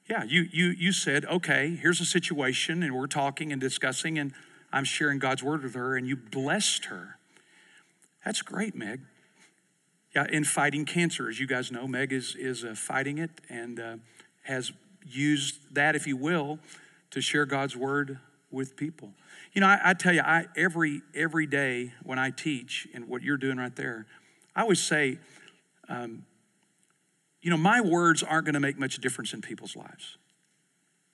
[0.08, 0.24] yeah.
[0.24, 4.34] You you you said, okay, here's a situation, and we're talking and discussing, and
[4.74, 7.18] I'm sharing God's word with her, and you blessed her.
[8.26, 9.02] That's great, Meg.
[10.16, 13.80] Yeah, in fighting cancer, as you guys know, Meg is, is uh, fighting it and
[13.80, 13.96] uh,
[14.44, 14.72] has
[15.06, 16.60] used that, if you will,
[17.12, 18.20] to share God's word
[18.52, 19.12] with people.
[19.54, 23.22] You know, I, I tell you, I, every, every day when I teach, and what
[23.22, 24.08] you're doing right there,
[24.56, 25.20] I always say,
[25.88, 26.26] um,
[27.42, 30.18] you know, my words aren't going to make much difference in people's lives.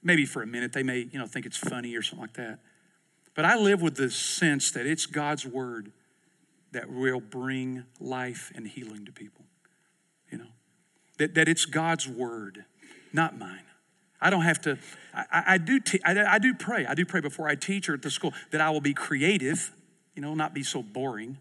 [0.01, 2.59] Maybe for a minute, they may, you know, think it's funny or something like that.
[3.35, 5.91] But I live with the sense that it's God's word
[6.71, 9.45] that will bring life and healing to people.
[10.31, 10.47] You know,
[11.17, 12.65] that, that it's God's word,
[13.13, 13.63] not mine.
[14.21, 14.77] I don't have to,
[15.13, 16.85] I, I do, I do pray.
[16.85, 19.71] I do pray before I teach or at the school that I will be creative,
[20.15, 21.37] you know, not be so boring.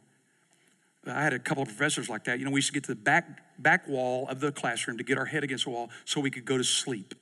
[1.06, 2.38] I had a couple of professors like that.
[2.38, 3.24] You know, we used to get to the back,
[3.58, 6.44] back wall of the classroom to get our head against the wall so we could
[6.44, 7.14] go to sleep.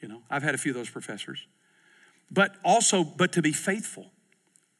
[0.00, 1.46] You know, I've had a few of those professors
[2.30, 4.12] but also, but to be faithful,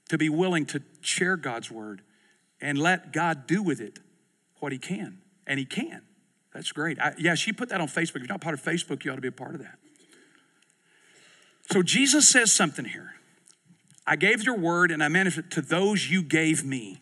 [0.08, 2.02] to be willing to share God's word
[2.60, 3.98] and let God do with it
[4.58, 5.18] what he can.
[5.46, 6.02] And he can.
[6.54, 7.00] That's great.
[7.00, 8.16] I, yeah, she put that on Facebook.
[8.16, 9.78] If you're not part of Facebook, you ought to be a part of that.
[11.70, 13.14] So Jesus says something here.
[14.06, 17.00] I gave your word and I manifested to those you gave me.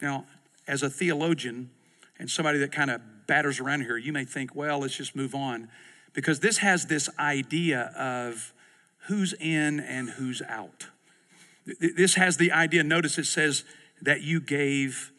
[0.00, 0.26] Now,
[0.68, 1.70] as a theologian
[2.18, 5.34] and somebody that kind of batters around here, you may think, well, let's just move
[5.34, 5.68] on.
[6.12, 8.52] Because this has this idea of
[9.08, 10.86] who's in and who's out.
[11.80, 13.64] This has the idea, notice it says,
[14.02, 15.12] that you gave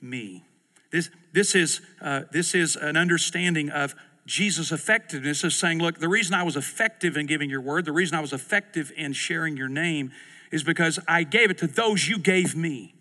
[0.00, 0.44] me.
[0.90, 3.94] This, this, is, uh, this is an understanding of
[4.26, 7.92] Jesus' effectiveness of saying, look, the reason I was effective in giving your word, the
[7.92, 10.12] reason I was effective in sharing your name
[10.50, 12.94] is because I gave it to those you gave me.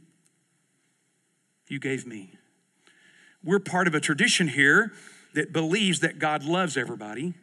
[1.68, 2.32] you gave me.
[3.44, 4.94] We're part of a tradition here
[5.34, 7.34] that believes that God loves everybody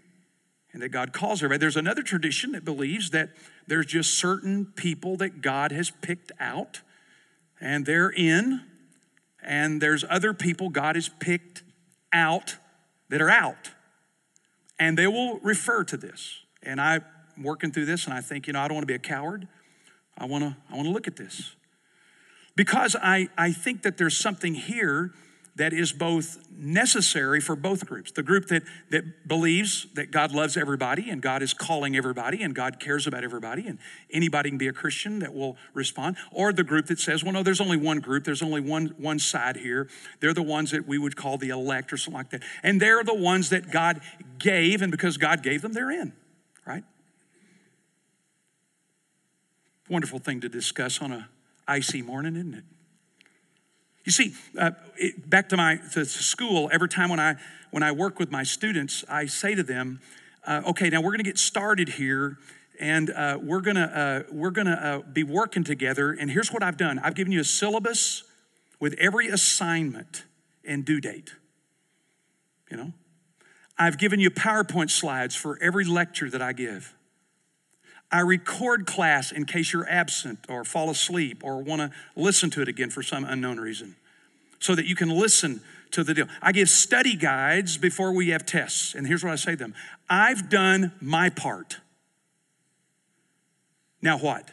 [0.75, 1.61] and that God calls everybody.
[1.61, 3.31] There's another tradition that believes that
[3.69, 6.83] there's just certain people that God has picked out
[7.61, 8.61] and they're in,
[9.43, 11.63] and there's other people God has picked
[12.13, 12.57] out
[13.09, 13.71] that are out.
[14.79, 16.41] And they will refer to this.
[16.63, 17.05] And I'm
[17.41, 19.47] working through this and I think, you know, I don't want to be a coward.
[20.19, 21.55] I want to I want to look at this.
[22.57, 25.13] Because I, I think that there's something here
[25.57, 28.11] that is both necessary for both groups.
[28.11, 32.55] The group that, that believes that God loves everybody and God is calling everybody and
[32.55, 33.79] God cares about everybody and
[34.11, 36.17] anybody can be a Christian that will respond.
[36.33, 39.19] Or the group that says, well, no, there's only one group, there's only one, one
[39.21, 39.89] side here.
[40.21, 42.43] They're the ones that we would call the elect or something like that.
[42.63, 44.01] And they're the ones that God
[44.39, 46.13] gave, and because God gave them, they're in,
[46.67, 46.85] right?
[49.89, 51.29] Wonderful thing to discuss on a
[51.69, 52.65] icy morning, isn't it?
[54.05, 57.37] You see, uh, it, back to my to school, every time when I
[57.71, 60.01] when I work with my students, I say to them,
[60.47, 62.39] uh, "Okay, now we're going to get started here,
[62.79, 66.13] and uh, we're gonna uh, we're gonna uh, be working together.
[66.13, 68.25] And here's what I've done: I've given you a syllabus
[68.79, 70.25] with every assignment
[70.67, 71.33] and due date.
[72.71, 72.93] You know,
[73.79, 76.95] I've given you PowerPoint slides for every lecture that I give."
[78.15, 82.63] I record class in case you're absent or fall asleep or want to listen to
[82.63, 83.97] it again for some unknown reason
[84.61, 86.29] so that you can listen to the deal.
[86.41, 88.95] I give study guides before we have tests.
[88.95, 89.75] And here's what I say to them
[90.09, 91.79] I've done my part.
[94.01, 94.49] Now what?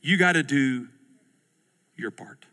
[0.00, 0.86] You got to do
[1.96, 2.46] your part.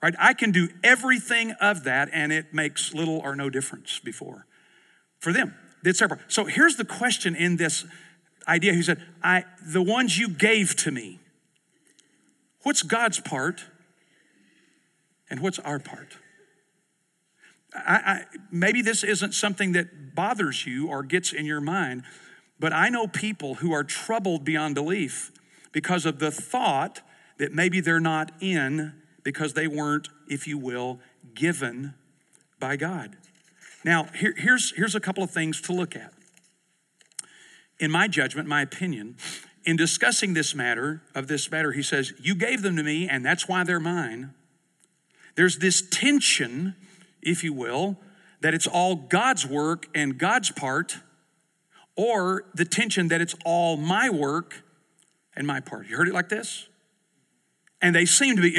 [0.00, 0.14] Right?
[0.20, 4.46] I can do everything of that and it makes little or no difference before
[5.18, 5.56] for them.
[5.84, 6.20] It's part.
[6.28, 7.84] So here's the question in this
[8.46, 8.72] idea.
[8.72, 11.18] He said, I, the ones you gave to me.
[12.62, 13.64] What's God's part
[15.30, 16.16] and what's our part?
[17.74, 22.04] I, I, maybe this isn't something that bothers you or gets in your mind,
[22.60, 25.32] but I know people who are troubled beyond belief
[25.72, 27.00] because of the thought
[27.38, 28.92] that maybe they're not in
[29.24, 31.00] because they weren't, if you will,
[31.34, 31.94] given
[32.60, 33.16] by God.
[33.84, 36.12] Now, here, here's, here's a couple of things to look at
[37.82, 39.16] in my judgment, my opinion,
[39.64, 43.26] in discussing this matter, of this matter, he says, You gave them to me, and
[43.26, 44.32] that's why they're mine.
[45.34, 46.76] There's this tension,
[47.20, 47.98] if you will,
[48.40, 50.98] that it's all God's work and God's part,
[51.96, 54.62] or the tension that it's all my work
[55.34, 55.88] and my part.
[55.88, 56.68] You heard it like this?
[57.80, 58.54] And they seem to be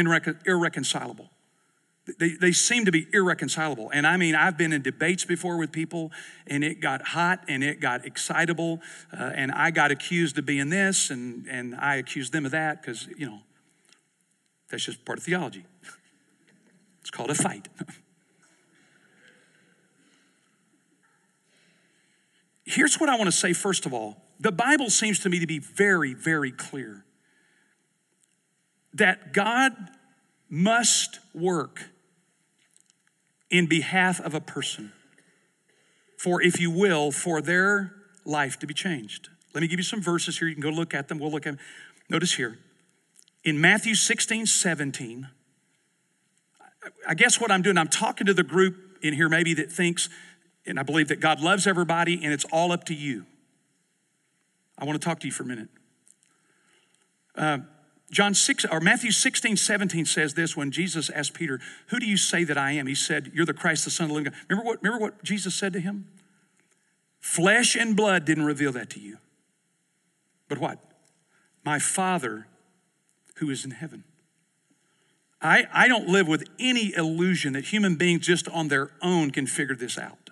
[0.45, 1.29] irreconcilable.
[2.19, 3.89] They, they seem to be irreconcilable.
[3.93, 6.11] And I mean, I've been in debates before with people,
[6.45, 8.81] and it got hot and it got excitable,
[9.17, 12.81] uh, and I got accused of being this, and, and I accused them of that
[12.81, 13.39] because, you know,
[14.69, 15.65] that's just part of theology.
[16.99, 17.69] It's called a fight.
[22.65, 25.47] Here's what I want to say first of all the Bible seems to me to
[25.47, 27.05] be very, very clear
[28.93, 29.71] that God
[30.49, 31.92] must work
[33.53, 34.91] in behalf of a person
[36.17, 37.93] for, if you will, for their
[38.25, 39.29] life to be changed.
[39.53, 40.47] Let me give you some verses here.
[40.47, 41.19] You can go look at them.
[41.19, 41.59] We'll look at them.
[42.09, 42.57] Notice here
[43.43, 45.27] in Matthew 16, 17,
[47.07, 50.09] I guess what I'm doing, I'm talking to the group in here maybe that thinks,
[50.65, 53.25] and I believe that God loves everybody and it's all up to you.
[54.79, 55.69] I want to talk to you for a minute.
[57.35, 57.59] Uh,
[58.13, 62.15] John 6 or Matthew 16, 17 says this when Jesus asked Peter, Who do you
[62.15, 62.86] say that I am?
[62.86, 64.39] He said, You're the Christ, the Son of the living God.
[64.47, 66.08] Remember what, remember what Jesus said to him?
[67.19, 69.17] Flesh and blood didn't reveal that to you.
[70.47, 70.78] But what?
[71.65, 72.47] My Father
[73.38, 74.04] who is in heaven.
[75.41, 79.47] I, I don't live with any illusion that human beings just on their own can
[79.47, 80.30] figure this out.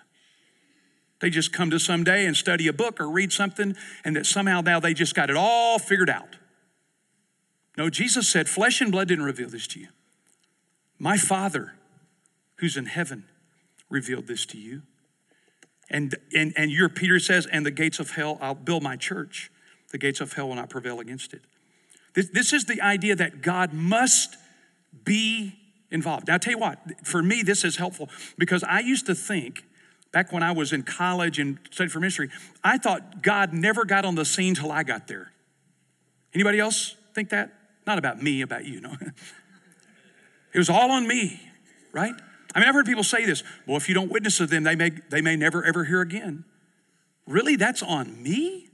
[1.20, 4.26] They just come to some day and study a book or read something, and that
[4.26, 6.36] somehow now they just got it all figured out.
[7.76, 9.88] No, Jesus said, Flesh and blood didn't reveal this to you.
[10.98, 11.74] My Father,
[12.56, 13.24] who's in heaven,
[13.88, 14.82] revealed this to you.
[15.90, 19.50] And, and, and your Peter says, and the gates of hell, I'll build my church.
[19.90, 21.42] The gates of hell will not prevail against it.
[22.14, 24.36] This, this is the idea that God must
[25.04, 25.54] be
[25.90, 26.28] involved.
[26.28, 28.08] Now, I'll tell you what, for me, this is helpful
[28.38, 29.64] because I used to think,
[30.12, 32.30] back when I was in college and studied for ministry,
[32.64, 35.32] I thought God never got on the scene till I got there.
[36.34, 37.52] Anybody else think that?
[37.86, 38.96] Not about me, about you, no.
[40.54, 41.40] it was all on me,
[41.92, 42.14] right?
[42.54, 43.42] I mean, I've heard people say this.
[43.66, 46.44] Well, if you don't witness to them, they may, they may never ever hear again.
[47.26, 47.56] Really?
[47.56, 48.68] That's on me?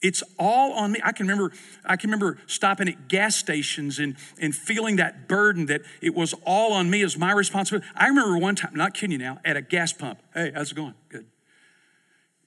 [0.00, 1.00] It's all on me.
[1.02, 5.66] I can remember, I can remember stopping at gas stations and, and feeling that burden
[5.66, 7.86] that it was all on me as my responsibility.
[7.96, 10.18] I remember one time, not kidding you now, at a gas pump.
[10.34, 10.92] Hey, how's it going?
[11.08, 11.26] Good.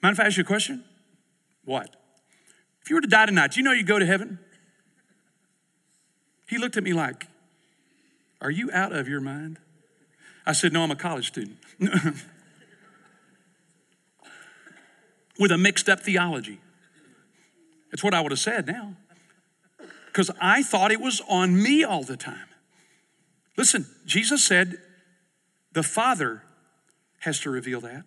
[0.03, 0.83] Mind if I ask you a question?
[1.65, 1.95] What?
[2.83, 4.37] If you were to die tonight, do you know you go to heaven?
[6.47, 7.27] He looked at me like,
[8.41, 9.59] Are you out of your mind?
[10.45, 11.57] I said, No, I'm a college student.
[15.39, 16.59] With a mixed up theology.
[17.91, 18.95] That's what I would have said now.
[20.07, 22.47] Because I thought it was on me all the time.
[23.55, 24.77] Listen, Jesus said
[25.73, 26.43] the Father
[27.19, 28.03] has to reveal that.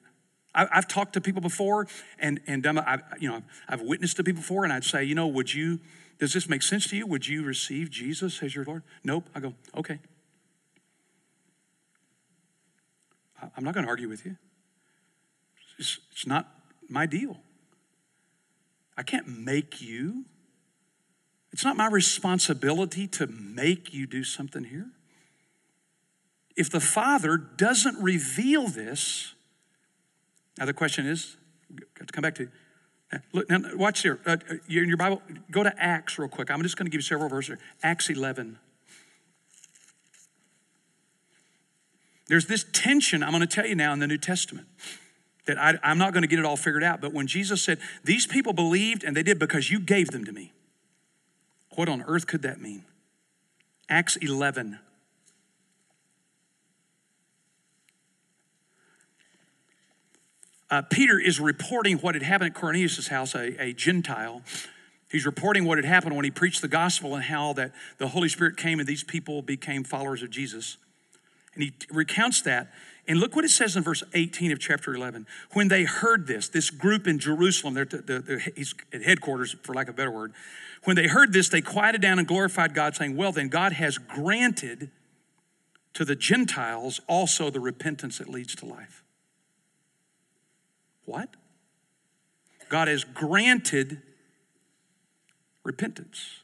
[0.55, 1.87] I, have talked to people before,
[2.19, 5.15] and and um, I've, you know I've witnessed to people before, and I'd say, you
[5.15, 5.79] know, would you?
[6.21, 7.07] Does this make sense to you?
[7.07, 8.83] Would you receive Jesus as your Lord?
[9.03, 9.29] Nope.
[9.35, 9.99] I go, okay.
[13.57, 14.37] I'm not going to argue with you.
[15.79, 16.47] It's, it's not
[16.91, 17.39] my deal.
[18.99, 20.27] I can't make you.
[21.53, 24.91] It's not my responsibility to make you do something here.
[26.55, 29.35] If the Father doesn't reveal this,
[30.59, 31.39] now the question is,
[31.95, 32.51] got to come back to.
[33.33, 34.21] Look, now watch here.
[34.25, 36.51] Uh, uh in your Bible, go to Acts real quick.
[36.51, 37.59] I'm just going to give you several verses.
[37.83, 38.59] Acts 11.
[42.29, 44.69] There's this tension I'm going to tell you now in the New Testament
[45.47, 47.01] that I, I'm not going to get it all figured out.
[47.01, 50.33] But when Jesus said, These people believed and they did because you gave them to
[50.33, 50.53] me,
[51.71, 52.85] what on earth could that mean?
[53.89, 54.79] Acts 11.
[60.71, 64.43] Uh, Peter is reporting what had happened at Cornelius' house, a, a Gentile.
[65.11, 68.29] He's reporting what had happened when he preached the gospel and how that the Holy
[68.29, 70.77] Spirit came and these people became followers of Jesus.
[71.55, 72.73] And he recounts that.
[73.09, 75.27] And look what it says in verse 18 of chapter 11.
[75.53, 79.75] When they heard this, this group in Jerusalem, they're, the, the, he's at headquarters, for
[79.75, 80.33] lack of a better word.
[80.85, 83.99] When they heard this, they quieted down and glorified God, saying, Well, then God has
[83.99, 84.91] granted
[85.95, 89.03] to the Gentiles also the repentance that leads to life.
[91.05, 91.29] What?
[92.69, 94.01] God has granted
[95.65, 96.41] repentance.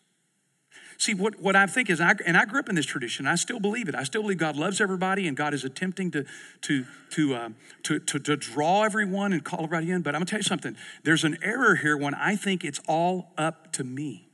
[0.98, 3.34] See, what, what I think is, I, and I grew up in this tradition, I
[3.34, 3.94] still believe it.
[3.94, 6.24] I still believe God loves everybody and God is attempting to,
[6.62, 7.48] to, to, uh,
[7.82, 10.00] to, to, to draw everyone and call everybody in.
[10.00, 10.76] But I'm going to tell you something.
[11.04, 14.28] There's an error here when I think it's all up to me.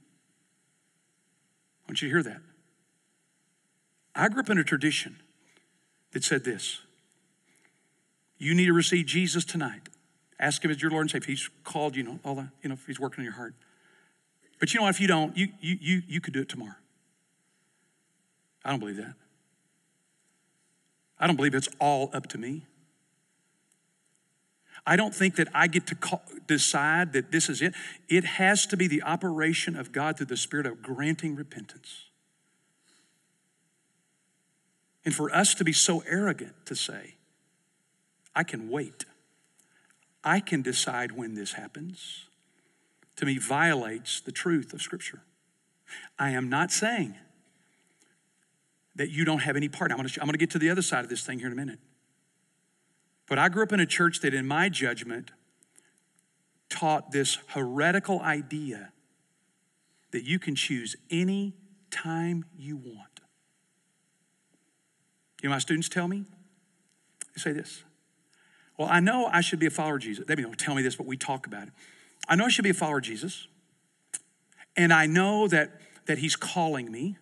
[1.85, 2.43] I want you to hear that.
[4.15, 5.17] I grew up in a tradition
[6.13, 6.81] that said this
[8.39, 9.89] You need to receive Jesus tonight.
[10.43, 11.29] Ask him as your Lord and Savior.
[11.29, 13.55] He's called you, know, all that, you know, if he's working in your heart.
[14.59, 14.91] But you know what?
[14.95, 16.75] If you don't, you, you, you, you could do it tomorrow.
[18.65, 19.15] I don't believe that.
[21.19, 22.67] I don't believe it's all up to me.
[24.85, 27.73] I don't think that I get to call, decide that this is it.
[28.09, 32.07] It has to be the operation of God through the Spirit of granting repentance.
[35.05, 37.15] And for us to be so arrogant to say,
[38.35, 39.05] I can wait,
[40.25, 42.27] I can decide when this happens
[43.17, 45.23] to me violates the truth of Scripture.
[46.19, 47.15] I am not saying
[48.95, 49.91] that you don't have any part.
[49.91, 51.79] I'm going, to, get to the other side of this thing here in a minute.
[53.29, 55.31] But I grew up in a church that, in my judgment,
[56.69, 58.93] taught this heretical idea
[60.11, 61.55] that you can choose any
[61.91, 63.21] time you want.
[65.43, 66.25] You know, my students tell me,
[67.35, 67.83] they say this.
[68.83, 70.27] Well, I know I should be a follower of Jesus.
[70.27, 71.73] They don't tell me this, but we talk about it.
[72.29, 73.47] I know I should be a follower of Jesus,
[74.77, 77.17] and I know that, that He's calling me,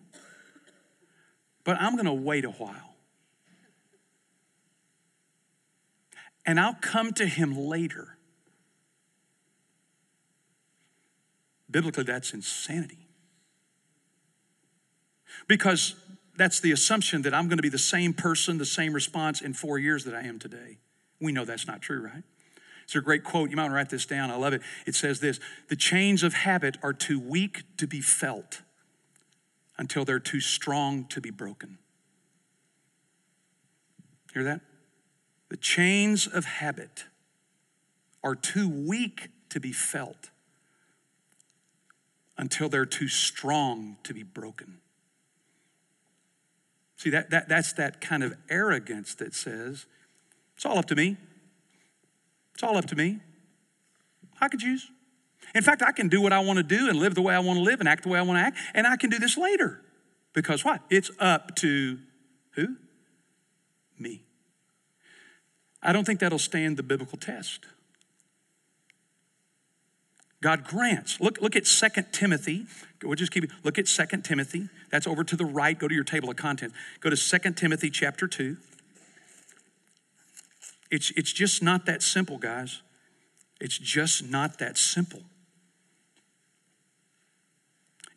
[1.63, 2.95] but I'm going to wait a while.
[6.47, 8.17] And I'll come to Him later.
[11.69, 13.07] Biblically, that's insanity.
[15.47, 15.93] Because
[16.37, 19.53] that's the assumption that I'm going to be the same person, the same response in
[19.53, 20.79] four years that I am today.
[21.21, 22.23] We know that's not true, right?
[22.83, 23.49] It's a great quote.
[23.49, 24.31] You might want to write this down.
[24.31, 24.61] I love it.
[24.85, 28.63] It says this The chains of habit are too weak to be felt
[29.77, 31.77] until they're too strong to be broken.
[34.33, 34.61] Hear that?
[35.49, 37.05] The chains of habit
[38.23, 40.29] are too weak to be felt
[42.37, 44.79] until they're too strong to be broken.
[46.97, 49.85] See, that, that, that's that kind of arrogance that says,
[50.61, 51.17] it's all up to me.
[52.53, 53.17] It's all up to me.
[54.39, 54.91] I could choose.
[55.55, 57.39] In fact, I can do what I want to do and live the way I
[57.39, 59.17] want to live and act the way I want to act, and I can do
[59.17, 59.81] this later.
[60.33, 60.81] Because what?
[60.91, 61.97] It's up to
[62.51, 62.75] who?
[63.97, 64.21] Me.
[65.81, 67.65] I don't think that'll stand the biblical test.
[70.43, 71.19] God grants.
[71.19, 72.67] Look, look at 2 Timothy.
[73.01, 74.69] We'll just keep look at 2 Timothy.
[74.91, 75.77] That's over to the right.
[75.77, 76.75] Go to your table of contents.
[76.99, 78.57] Go to 2 Timothy chapter 2.
[80.91, 82.81] It's, it's just not that simple, guys.
[83.61, 85.21] It's just not that simple.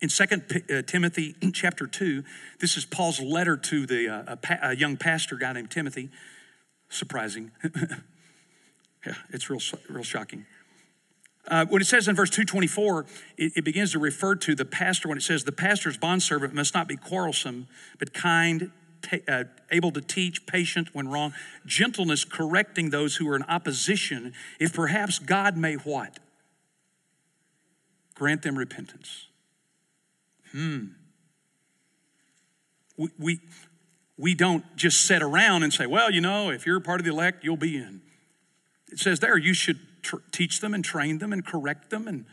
[0.00, 2.24] In 2 uh, Timothy chapter 2,
[2.58, 6.10] this is Paul's letter to the, uh, a, a, young pastor guy named Timothy.
[6.88, 7.52] Surprising.
[9.06, 10.44] yeah, it's real, real shocking.
[11.46, 13.06] Uh, when it says in verse 224,
[13.36, 16.74] it, it, begins to refer to the pastor when it says, The pastor's bondservant must
[16.74, 17.68] not be quarrelsome,
[17.98, 18.72] but kind,
[19.28, 21.34] uh, able to teach, patient when wrong,
[21.66, 26.18] gentleness, correcting those who are in opposition, if perhaps God may what?
[28.14, 29.26] Grant them repentance.
[30.52, 30.86] Hmm.
[32.96, 33.40] We, we,
[34.16, 37.10] we don't just sit around and say, well, you know, if you're part of the
[37.10, 38.02] elect, you'll be in.
[38.92, 42.26] It says there, you should tr- teach them and train them and correct them and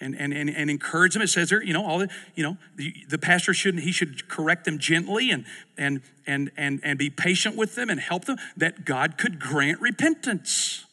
[0.00, 1.22] and, and, and, and encourage them.
[1.22, 4.28] It says there, you know, all the, you know, the, the pastor shouldn't, he should
[4.28, 5.44] correct them gently and,
[5.76, 9.80] and, and, and, and be patient with them and help them, that God could grant
[9.80, 10.86] repentance.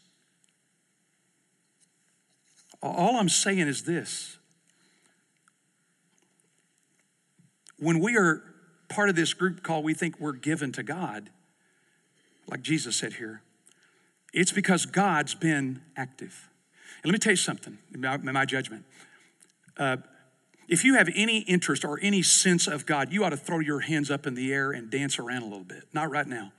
[2.83, 4.37] All I'm saying is this
[7.79, 8.43] when we are
[8.89, 11.29] part of this group call, we think we're given to God,
[12.49, 13.41] like Jesus said here,
[14.33, 16.49] it's because God's been active.
[17.03, 18.85] And let me tell you something, in my, in my judgment.
[19.77, 19.97] Uh,
[20.67, 23.79] if you have any interest or any sense of God, you ought to throw your
[23.79, 25.83] hands up in the air and dance around a little bit.
[25.93, 26.51] Not right now.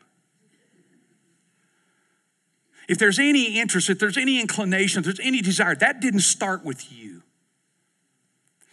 [2.89, 6.64] If there's any interest, if there's any inclination, if there's any desire, that didn't start
[6.64, 7.22] with you.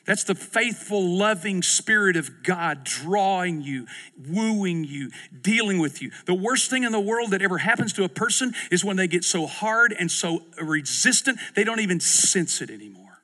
[0.06, 3.88] That's the faithful, loving Spirit of God drawing you,
[4.30, 5.10] wooing you,
[5.42, 6.12] dealing with you.
[6.26, 9.08] The worst thing in the world that ever happens to a person is when they
[9.08, 13.24] get so hard and so resistant, they don't even sense it anymore.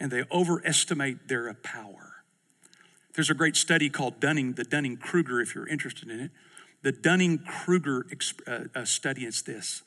[0.00, 2.24] And they overestimate their power.
[3.14, 6.30] There's a great study called Dunning, the Dunning Kruger, if you're interested in it.
[6.82, 8.04] The Dunning Kruger
[8.46, 9.84] uh, uh, study is this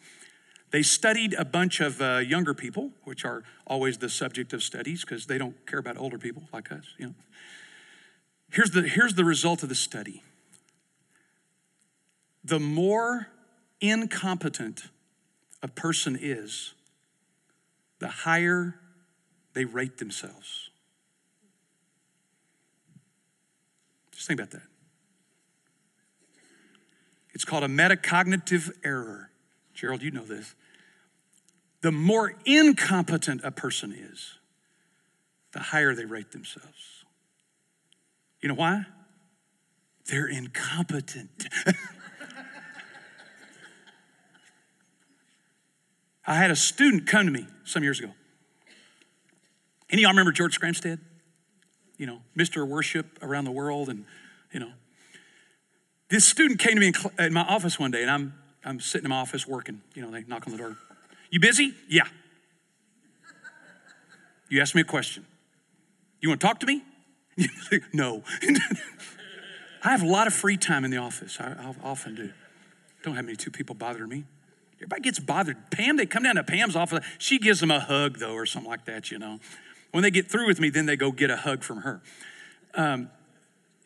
[0.72, 5.02] they studied a bunch of uh, younger people, which are always the subject of studies
[5.02, 6.84] because they don't care about older people like us.
[6.98, 7.14] You know.
[8.52, 10.24] Here's the, here's the result of the study
[12.44, 13.28] the more
[13.82, 14.84] incompetent
[15.62, 16.74] a person is,
[18.00, 18.80] the higher
[19.54, 20.70] they rate themselves.
[24.12, 24.68] Just think about that.
[27.34, 29.30] It's called a metacognitive error.
[29.78, 30.56] Gerald, you know this.
[31.82, 34.40] The more incompetent a person is,
[35.52, 37.06] the higher they rate themselves.
[38.42, 38.88] You know why?
[40.08, 41.48] They're incompetent.
[46.26, 48.10] I had a student come to me some years ago.
[49.92, 51.00] Any of y'all remember George Scramstead?
[51.98, 52.68] You know, Mr.
[52.68, 54.06] Worship around the world, and
[54.52, 54.72] you know,
[56.10, 58.34] this student came to me in my office one day, and I'm
[58.64, 59.82] I'm sitting in my office working.
[59.94, 60.78] You know, they knock on the door.
[61.30, 61.74] You busy?
[61.88, 62.08] Yeah.
[64.50, 65.26] You ask me a question.
[66.22, 66.84] You want to talk to me?
[67.94, 68.24] no.
[69.84, 71.38] I have a lot of free time in the office.
[71.40, 72.32] I, I often do.
[73.04, 74.24] Don't have any two people bothering me.
[74.78, 75.58] Everybody gets bothered.
[75.72, 77.04] Pam, they come down to Pam's office.
[77.18, 79.40] She gives them a hug, though, or something like that, you know.
[79.92, 82.02] When they get through with me, then they go get a hug from her.
[82.74, 83.10] Um,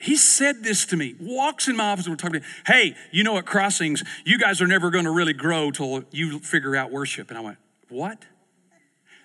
[0.01, 3.37] he said this to me, walks in my office and we're talking, hey, you know
[3.37, 7.29] at Crossings, you guys are never going to really grow till you figure out worship.
[7.29, 8.17] And I went, what?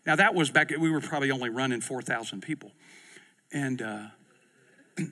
[0.04, 2.72] Now that was back, we were probably only running 4,000 people.
[3.52, 4.06] And uh,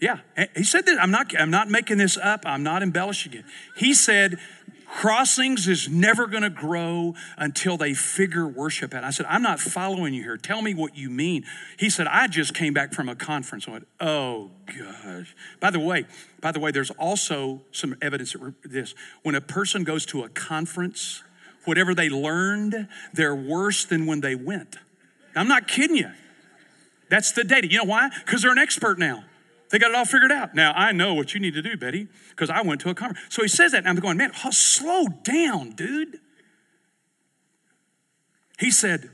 [0.00, 0.18] yeah,
[0.56, 3.44] he said that, I'm not, I'm not making this up, I'm not embellishing it.
[3.76, 4.38] He said,
[4.94, 9.04] Crossings is never going to grow until they figure worship out.
[9.04, 10.36] I said, I'm not following you here.
[10.36, 11.44] Tell me what you mean.
[11.78, 13.66] He said, I just came back from a conference.
[13.66, 15.34] I went, oh gosh.
[15.60, 16.04] By the way,
[16.40, 18.94] by the way, there's also some evidence of this.
[19.22, 21.22] When a person goes to a conference,
[21.64, 24.76] whatever they learned, they're worse than when they went.
[25.34, 26.10] I'm not kidding you.
[27.08, 27.66] That's the data.
[27.66, 28.10] You know why?
[28.24, 29.24] Because they're an expert now.
[29.72, 30.54] They got it all figured out.
[30.54, 33.34] Now, I know what you need to do, Betty, because I went to a conference.
[33.34, 36.20] So he says that, and I'm going, man, slow down, dude.
[38.58, 39.08] He said,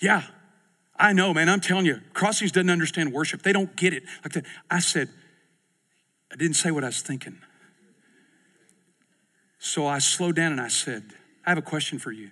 [0.00, 0.22] yeah,
[0.98, 1.50] I know, man.
[1.50, 3.42] I'm telling you, Crossings doesn't understand worship.
[3.42, 4.46] They don't get it like that.
[4.70, 5.10] I said,
[6.32, 7.36] I didn't say what I was thinking.
[9.58, 11.02] So I slowed down and I said,
[11.44, 12.30] I have a question for you.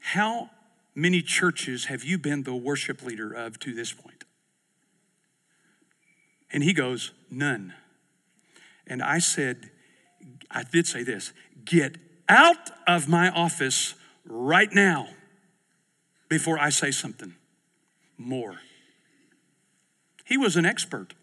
[0.00, 0.48] How
[0.94, 4.24] many churches have you been the worship leader of to this point?
[6.52, 7.74] And he goes, None.
[8.86, 9.70] And I said,
[10.50, 11.32] I did say this
[11.64, 11.96] get
[12.28, 13.94] out of my office
[14.24, 15.08] right now.
[16.28, 17.34] before I say something
[18.18, 18.60] more.
[20.24, 21.14] He was an expert.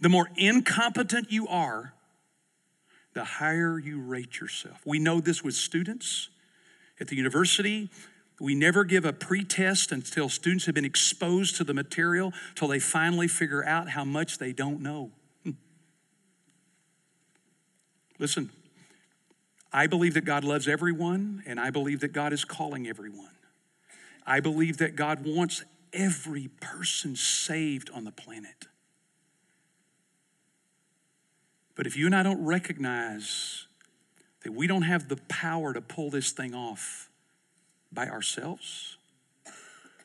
[0.00, 1.94] The more incompetent you are,
[3.14, 4.80] the higher you rate yourself.
[4.84, 6.28] We know this with students
[6.98, 7.88] at the university.
[8.42, 12.80] We never give a pretest until students have been exposed to the material till they
[12.80, 15.12] finally figure out how much they don't know.
[18.18, 18.50] Listen,
[19.72, 23.30] I believe that God loves everyone, and I believe that God is calling everyone.
[24.26, 25.62] I believe that God wants
[25.92, 28.66] every person saved on the planet.
[31.76, 33.68] But if you and I don't recognize
[34.42, 37.08] that we don't have the power to pull this thing off
[37.92, 38.96] by ourselves,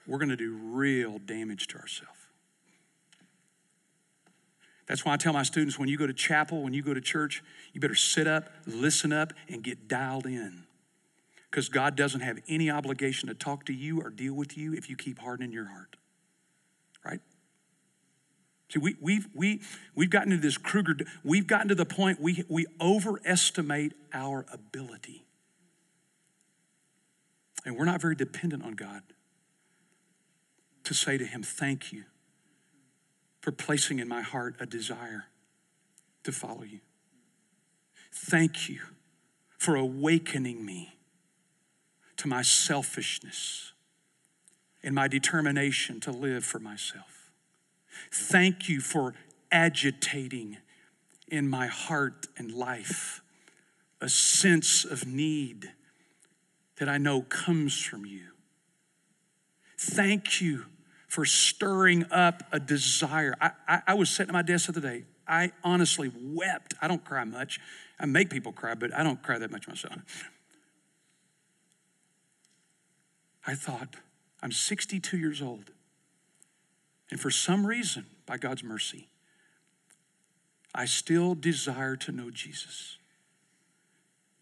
[0.06, 2.14] we're going to do real damage to ourselves.
[4.88, 7.02] That's why I tell my students when you go to chapel, when you go to
[7.02, 10.64] church, you better sit up, listen up, and get dialed in.
[11.52, 14.90] Because God doesn't have any obligation to talk to you or deal with you if
[14.90, 15.98] you keep hardening your heart.
[17.04, 17.20] Right?
[18.70, 19.62] See, we, we've, we,
[19.94, 25.27] we've gotten to this Kruger, we've gotten to the point we, we overestimate our ability.
[27.68, 29.02] And we're not very dependent on God
[30.86, 32.06] to say to Him, Thank you
[33.42, 35.26] for placing in my heart a desire
[36.24, 36.80] to follow you.
[38.14, 38.80] Thank you
[39.58, 40.94] for awakening me
[42.16, 43.74] to my selfishness
[44.82, 47.34] and my determination to live for myself.
[48.14, 49.14] Thank you for
[49.52, 50.56] agitating
[51.28, 53.22] in my heart and life
[54.00, 55.74] a sense of need
[56.78, 58.28] that I know comes from you.
[59.78, 60.66] Thank you
[61.08, 63.34] for stirring up a desire.
[63.40, 65.06] I, I, I, was sitting at my desk the other day.
[65.28, 66.74] I honestly wept.
[66.82, 67.60] I don't cry much.
[68.00, 70.00] I make people cry, but I don't cry that much myself.
[73.46, 73.96] I thought,
[74.44, 75.72] I'm 62 years old.
[77.10, 79.08] And for some reason, by God's mercy,
[80.76, 82.98] I still desire to know Jesus.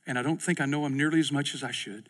[0.08, 2.10] And I don't think I know him nearly as much as I should.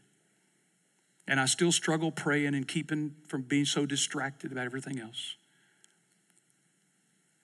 [1.27, 5.35] And I still struggle praying and keeping from being so distracted about everything else.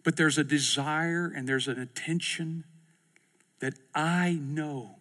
[0.03, 2.63] But there's a desire and there's an attention
[3.59, 4.97] that I know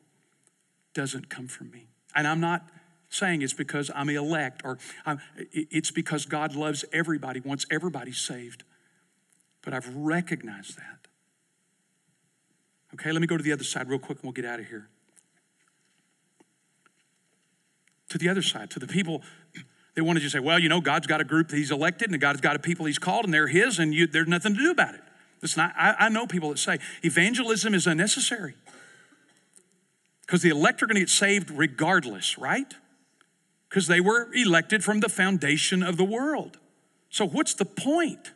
[0.94, 1.88] doesn't come from me.
[2.14, 2.68] And I'm not
[3.08, 5.20] saying it's because I'm elect or I'm,
[5.50, 8.64] it's because God loves everybody, wants everybody saved.
[9.62, 11.08] But I've recognized that.
[12.94, 14.66] Okay, let me go to the other side real quick and we'll get out of
[14.66, 14.88] here.
[18.10, 19.22] To the other side, to the people
[19.94, 22.10] they want to just say, well, you know, God's got a group that He's elected
[22.10, 24.60] and God's got a people He's called and they're His and you, there's nothing to
[24.60, 25.00] do about it.
[25.42, 28.54] Listen, I, I know people that say evangelism is unnecessary
[30.22, 32.72] because the elect are going to get saved regardless, right?
[33.68, 36.58] Because they were elected from the foundation of the world.
[37.08, 38.32] So, what's the point?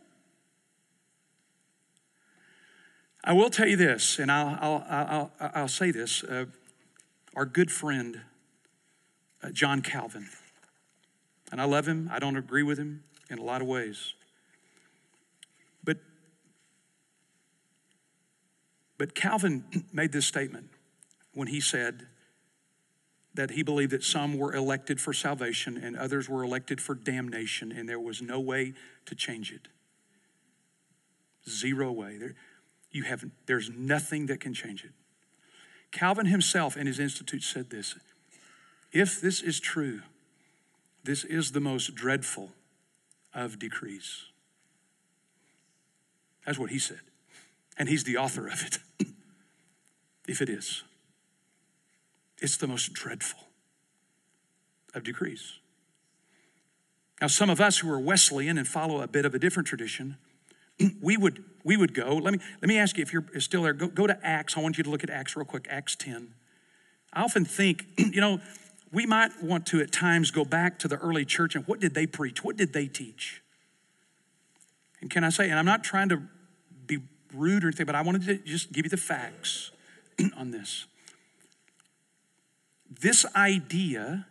[3.22, 6.24] I will tell you this, and I'll, I'll, I'll, I'll say this.
[6.24, 6.46] Uh,
[7.36, 8.20] our good friend,
[9.44, 10.28] uh, John Calvin.
[11.52, 12.08] And I love him.
[12.12, 14.14] I don't agree with him in a lot of ways.
[15.84, 15.98] But,
[18.98, 20.70] but Calvin made this statement
[21.34, 22.06] when he said
[23.34, 27.72] that he believed that some were elected for salvation and others were elected for damnation,
[27.72, 28.74] and there was no way
[29.06, 29.68] to change it.
[31.48, 32.16] Zero way.
[32.16, 32.34] There,
[32.92, 34.92] you have, there's nothing that can change it.
[35.90, 37.96] Calvin himself in his institute said this
[38.94, 40.00] if this is true,
[41.02, 42.52] this is the most dreadful
[43.34, 44.26] of decrees.
[46.46, 47.00] That's what he said.
[47.76, 48.78] And he's the author of it.
[50.28, 50.84] if it is,
[52.38, 53.40] it's the most dreadful
[54.94, 55.54] of decrees.
[57.20, 60.18] Now, some of us who are Wesleyan and follow a bit of a different tradition,
[61.02, 62.16] we would, we would go.
[62.16, 64.56] Let me, let me ask you if you're still there, go, go to Acts.
[64.56, 66.34] I want you to look at Acts real quick, Acts 10.
[67.12, 68.40] I often think, you know,
[68.94, 71.94] we might want to at times go back to the early church and what did
[71.94, 72.44] they preach?
[72.44, 73.42] What did they teach?
[75.00, 76.22] And can I say, and I'm not trying to
[76.86, 77.00] be
[77.34, 79.72] rude or anything, but I wanted to just give you the facts
[80.36, 80.86] on this.
[82.88, 84.26] This idea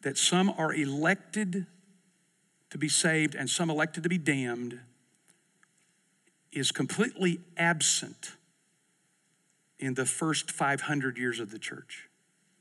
[0.00, 1.66] that some are elected
[2.70, 4.80] to be saved and some elected to be damned
[6.52, 8.32] is completely absent
[9.78, 12.08] in the first 500 years of the church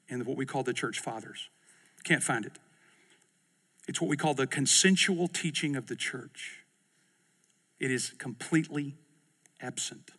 [0.10, 1.50] in what we call the church fathers.
[2.04, 2.60] Can't find it.
[3.88, 6.60] It's what we call the consensual teaching of the church.
[7.80, 8.96] It is completely
[9.62, 10.12] absent.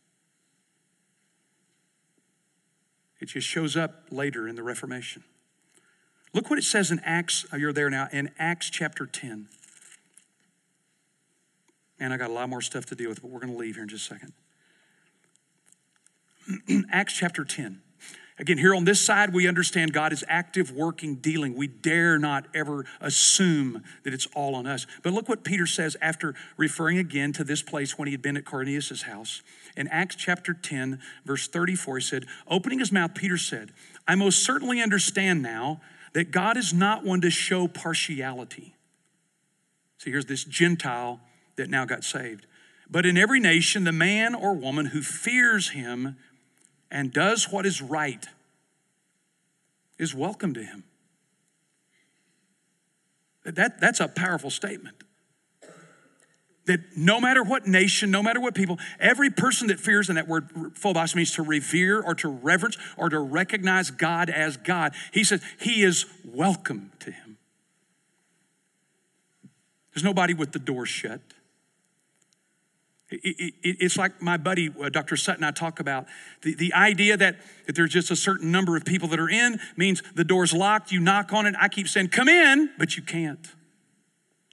[3.20, 5.24] It just shows up later in the Reformation.
[6.35, 9.49] Look what it says in Acts, oh, you're there now, in Acts chapter 10.
[12.01, 13.76] And I got a lot more stuff to deal with, but we're going to leave
[13.76, 14.32] here in just a second.
[16.93, 17.80] Acts chapter 10.
[18.37, 21.55] Again, here on this side, we understand God is active, working, dealing.
[21.55, 24.89] We dare not ever assume that it's all on us.
[25.05, 28.37] But look what Peter says after referring again to this place when he had been
[28.37, 29.43] at Cornelius' house.
[29.76, 33.70] In Acts chapter 10, verse 34, he said, Opening his mouth, Peter said,
[34.09, 35.80] I most certainly understand now
[36.12, 38.74] that God is not one to show partiality.
[39.99, 41.20] See, here's this Gentile
[41.55, 42.47] that now got saved.
[42.91, 46.16] But in every nation, the man or woman who fears him
[46.95, 48.24] and does what is right
[49.99, 50.84] is welcome to him.
[53.45, 54.97] That, that's a powerful statement.
[56.66, 60.28] That no matter what nation, no matter what people, every person that fears, and that
[60.28, 65.24] word phobos means to revere or to reverence or to recognize God as God, he
[65.24, 67.36] says he is welcome to him.
[69.92, 71.20] There's nobody with the door shut.
[73.22, 75.16] It, it, it's like my buddy, uh, Dr.
[75.16, 76.06] Sutton, I talk about
[76.42, 77.36] the, the idea that,
[77.66, 80.92] that there's just a certain number of people that are in means the door's locked,
[80.92, 81.54] you knock on it.
[81.60, 83.46] I keep saying, come in, but you can't.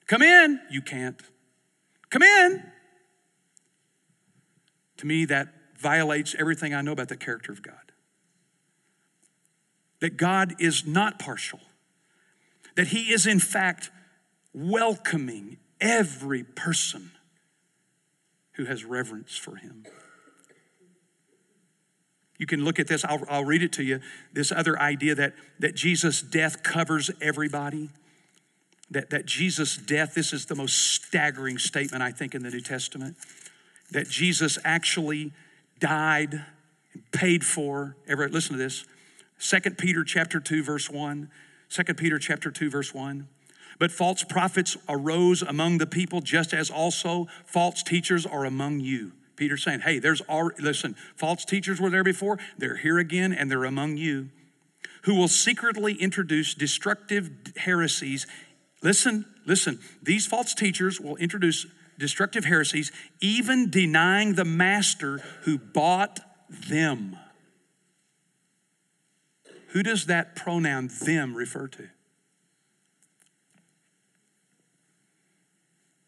[0.07, 1.21] Come in, you can't.
[2.09, 2.63] Come in.
[4.97, 5.47] To me, that
[5.77, 7.75] violates everything I know about the character of God.
[9.99, 11.59] That God is not partial,
[12.75, 13.89] that He is, in fact,
[14.53, 17.11] welcoming every person
[18.53, 19.85] who has reverence for him.
[22.37, 23.99] You can look at this, I'll, I'll read it to you.
[24.33, 27.89] This other idea that, that Jesus' death covers everybody.
[28.89, 32.61] That, that Jesus' death, this is the most staggering statement, I think, in the New
[32.61, 33.15] Testament.
[33.91, 35.33] That Jesus actually
[35.79, 36.43] died,
[36.93, 37.95] and paid for.
[38.07, 38.85] Ever listen to this.
[39.39, 41.29] 2 Peter chapter 2, verse 1.
[41.69, 43.27] 2 Peter chapter 2, verse 1.
[43.79, 49.13] But false prophets arose among the people, just as also false teachers are among you.
[49.35, 53.49] Peter's saying, hey, there's already, listen, false teachers were there before, they're here again, and
[53.49, 54.29] they're among you,
[55.03, 58.27] who will secretly introduce destructive heresies.
[58.83, 61.65] Listen, listen, these false teachers will introduce
[61.97, 66.19] destructive heresies, even denying the master who bought
[66.49, 67.17] them.
[69.69, 71.89] Who does that pronoun them refer to?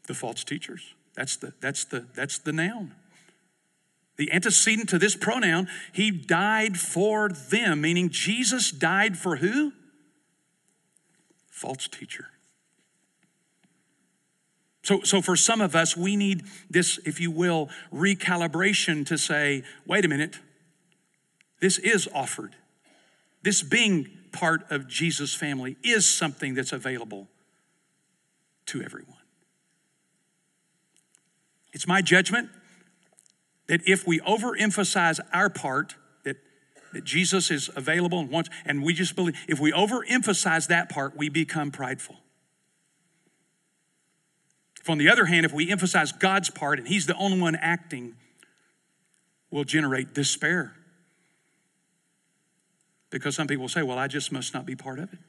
[0.08, 0.94] The false teachers.
[1.16, 2.94] That's the, that's the, that's the noun.
[4.18, 9.74] The antecedent to this pronoun, he died for them, meaning Jesus died for who?
[11.50, 12.28] False teacher.
[14.84, 19.64] So, so for some of us, we need this, if you will, recalibration to say,
[19.88, 20.40] wait a minute,
[21.62, 22.56] this is offered.
[23.42, 27.30] This being part of Jesus' family is something that's available
[28.68, 29.13] to everyone.
[31.74, 32.50] It's my judgment
[33.68, 36.38] that if we overemphasize our part, that,
[36.94, 41.18] that Jesus is available and wants, and we just believe, if we overemphasize that part,
[41.18, 42.18] we become prideful.
[44.80, 47.56] If on the other hand, if we emphasize God's part and He's the only one
[47.56, 48.16] acting,
[49.50, 50.76] we'll generate despair.
[53.10, 55.20] Because some people say, well, I just must not be part of it.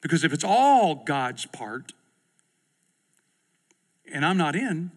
[0.00, 1.92] Because if it's all God's part
[4.12, 4.92] and I'm not in,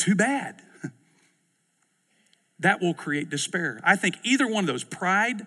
[0.00, 0.62] too bad.
[2.58, 3.80] that will create despair.
[3.84, 5.46] I think either one of those, pride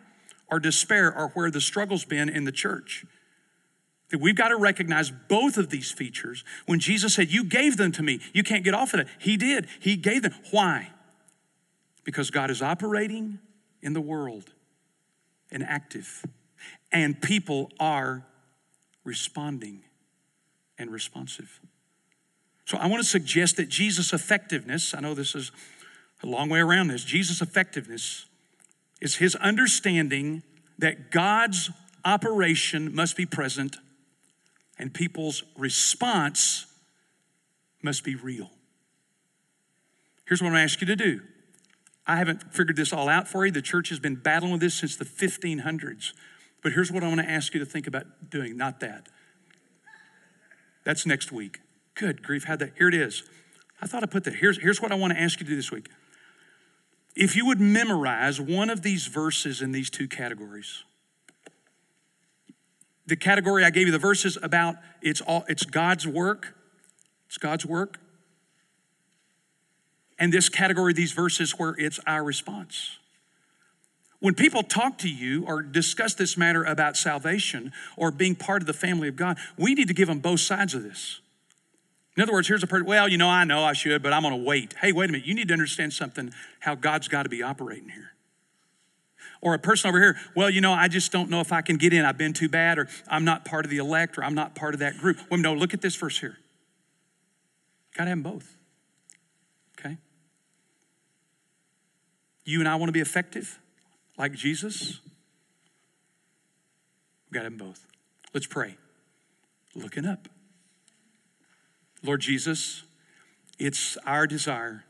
[0.50, 3.06] or despair, are where the struggle's been in the church.
[4.12, 6.44] That we've got to recognize both of these features.
[6.68, 9.08] When Jesus said, You gave them to me, you can't get off of it.
[9.20, 9.68] He did.
[9.80, 10.34] He gave them.
[10.52, 10.90] Why?
[12.04, 13.40] Because God is operating
[13.82, 14.54] in the world
[15.52, 16.26] and active,
[16.92, 18.26] and people are
[19.04, 19.84] responding
[20.78, 21.60] and responsive.
[22.66, 25.52] So I want to suggest that Jesus' effectiveness, I know this is
[26.22, 28.26] a long way around this, Jesus' effectiveness
[29.02, 30.44] is his understanding
[30.80, 31.70] that God's
[32.06, 33.78] operation must be present
[34.80, 36.66] and people's response
[37.82, 38.50] must be real.
[40.26, 41.22] Here's what I'm going to ask you to do.
[42.08, 43.52] I haven't figured this all out for you.
[43.52, 46.14] The church has been battling with this since the 1500s.
[46.62, 49.08] But here's what I want to ask you to think about doing, not that.
[50.86, 51.60] That's next week.
[51.96, 52.74] Good grief, had that.
[52.78, 53.24] Here it is.
[53.82, 54.36] I thought I put that.
[54.36, 55.90] Here's, here's what I want to ask you to do this week.
[57.16, 60.84] If you would memorize one of these verses in these two categories,
[63.06, 66.56] the category I gave you the verses about it's all it's God's work,
[67.28, 68.00] it's God's work.
[70.18, 72.98] And this category, these verses where it's our response.
[74.20, 78.68] When people talk to you or discuss this matter about salvation or being part of
[78.68, 81.20] the family of God, we need to give them both sides of this.
[82.16, 84.22] In other words, here's a person, well, you know, I know I should, but I'm
[84.22, 84.76] going to wait.
[84.80, 85.26] Hey, wait a minute.
[85.26, 88.12] You need to understand something how God's got to be operating here.
[89.42, 91.78] Or a person over here, well, you know, I just don't know if I can
[91.78, 92.06] get in.
[92.06, 94.74] I've been too bad, or I'm not part of the elect, or I'm not part
[94.74, 95.18] of that group.
[95.30, 96.38] Well, no, look at this verse here.
[97.96, 98.56] Got to have them both.
[99.80, 99.98] Okay?
[102.46, 103.60] You and I want to be effective
[104.18, 105.00] like Jesus?
[107.30, 107.88] We've got them both.
[108.34, 108.78] Let's pray.
[109.76, 110.30] Looking up.
[112.04, 112.84] Lord Jesus,
[113.58, 114.84] it's our desire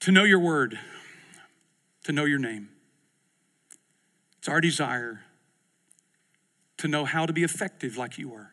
[0.00, 0.78] to know your word,
[2.04, 2.68] to know your name.
[4.38, 5.22] It's our desire
[6.76, 8.52] to know how to be effective like you are.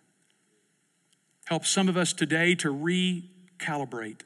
[1.45, 4.21] Help some of us today to recalibrate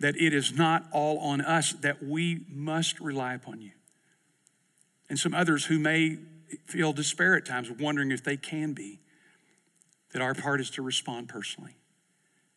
[0.00, 3.70] that it is not all on us, that we must rely upon you.
[5.08, 6.18] And some others who may
[6.66, 8.98] feel despair at times, wondering if they can be,
[10.14, 11.76] that our part is to respond personally.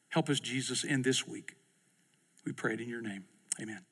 [0.09, 1.55] Help us, Jesus, in this week.
[2.45, 3.25] We pray it in your name.
[3.59, 3.86] Amen.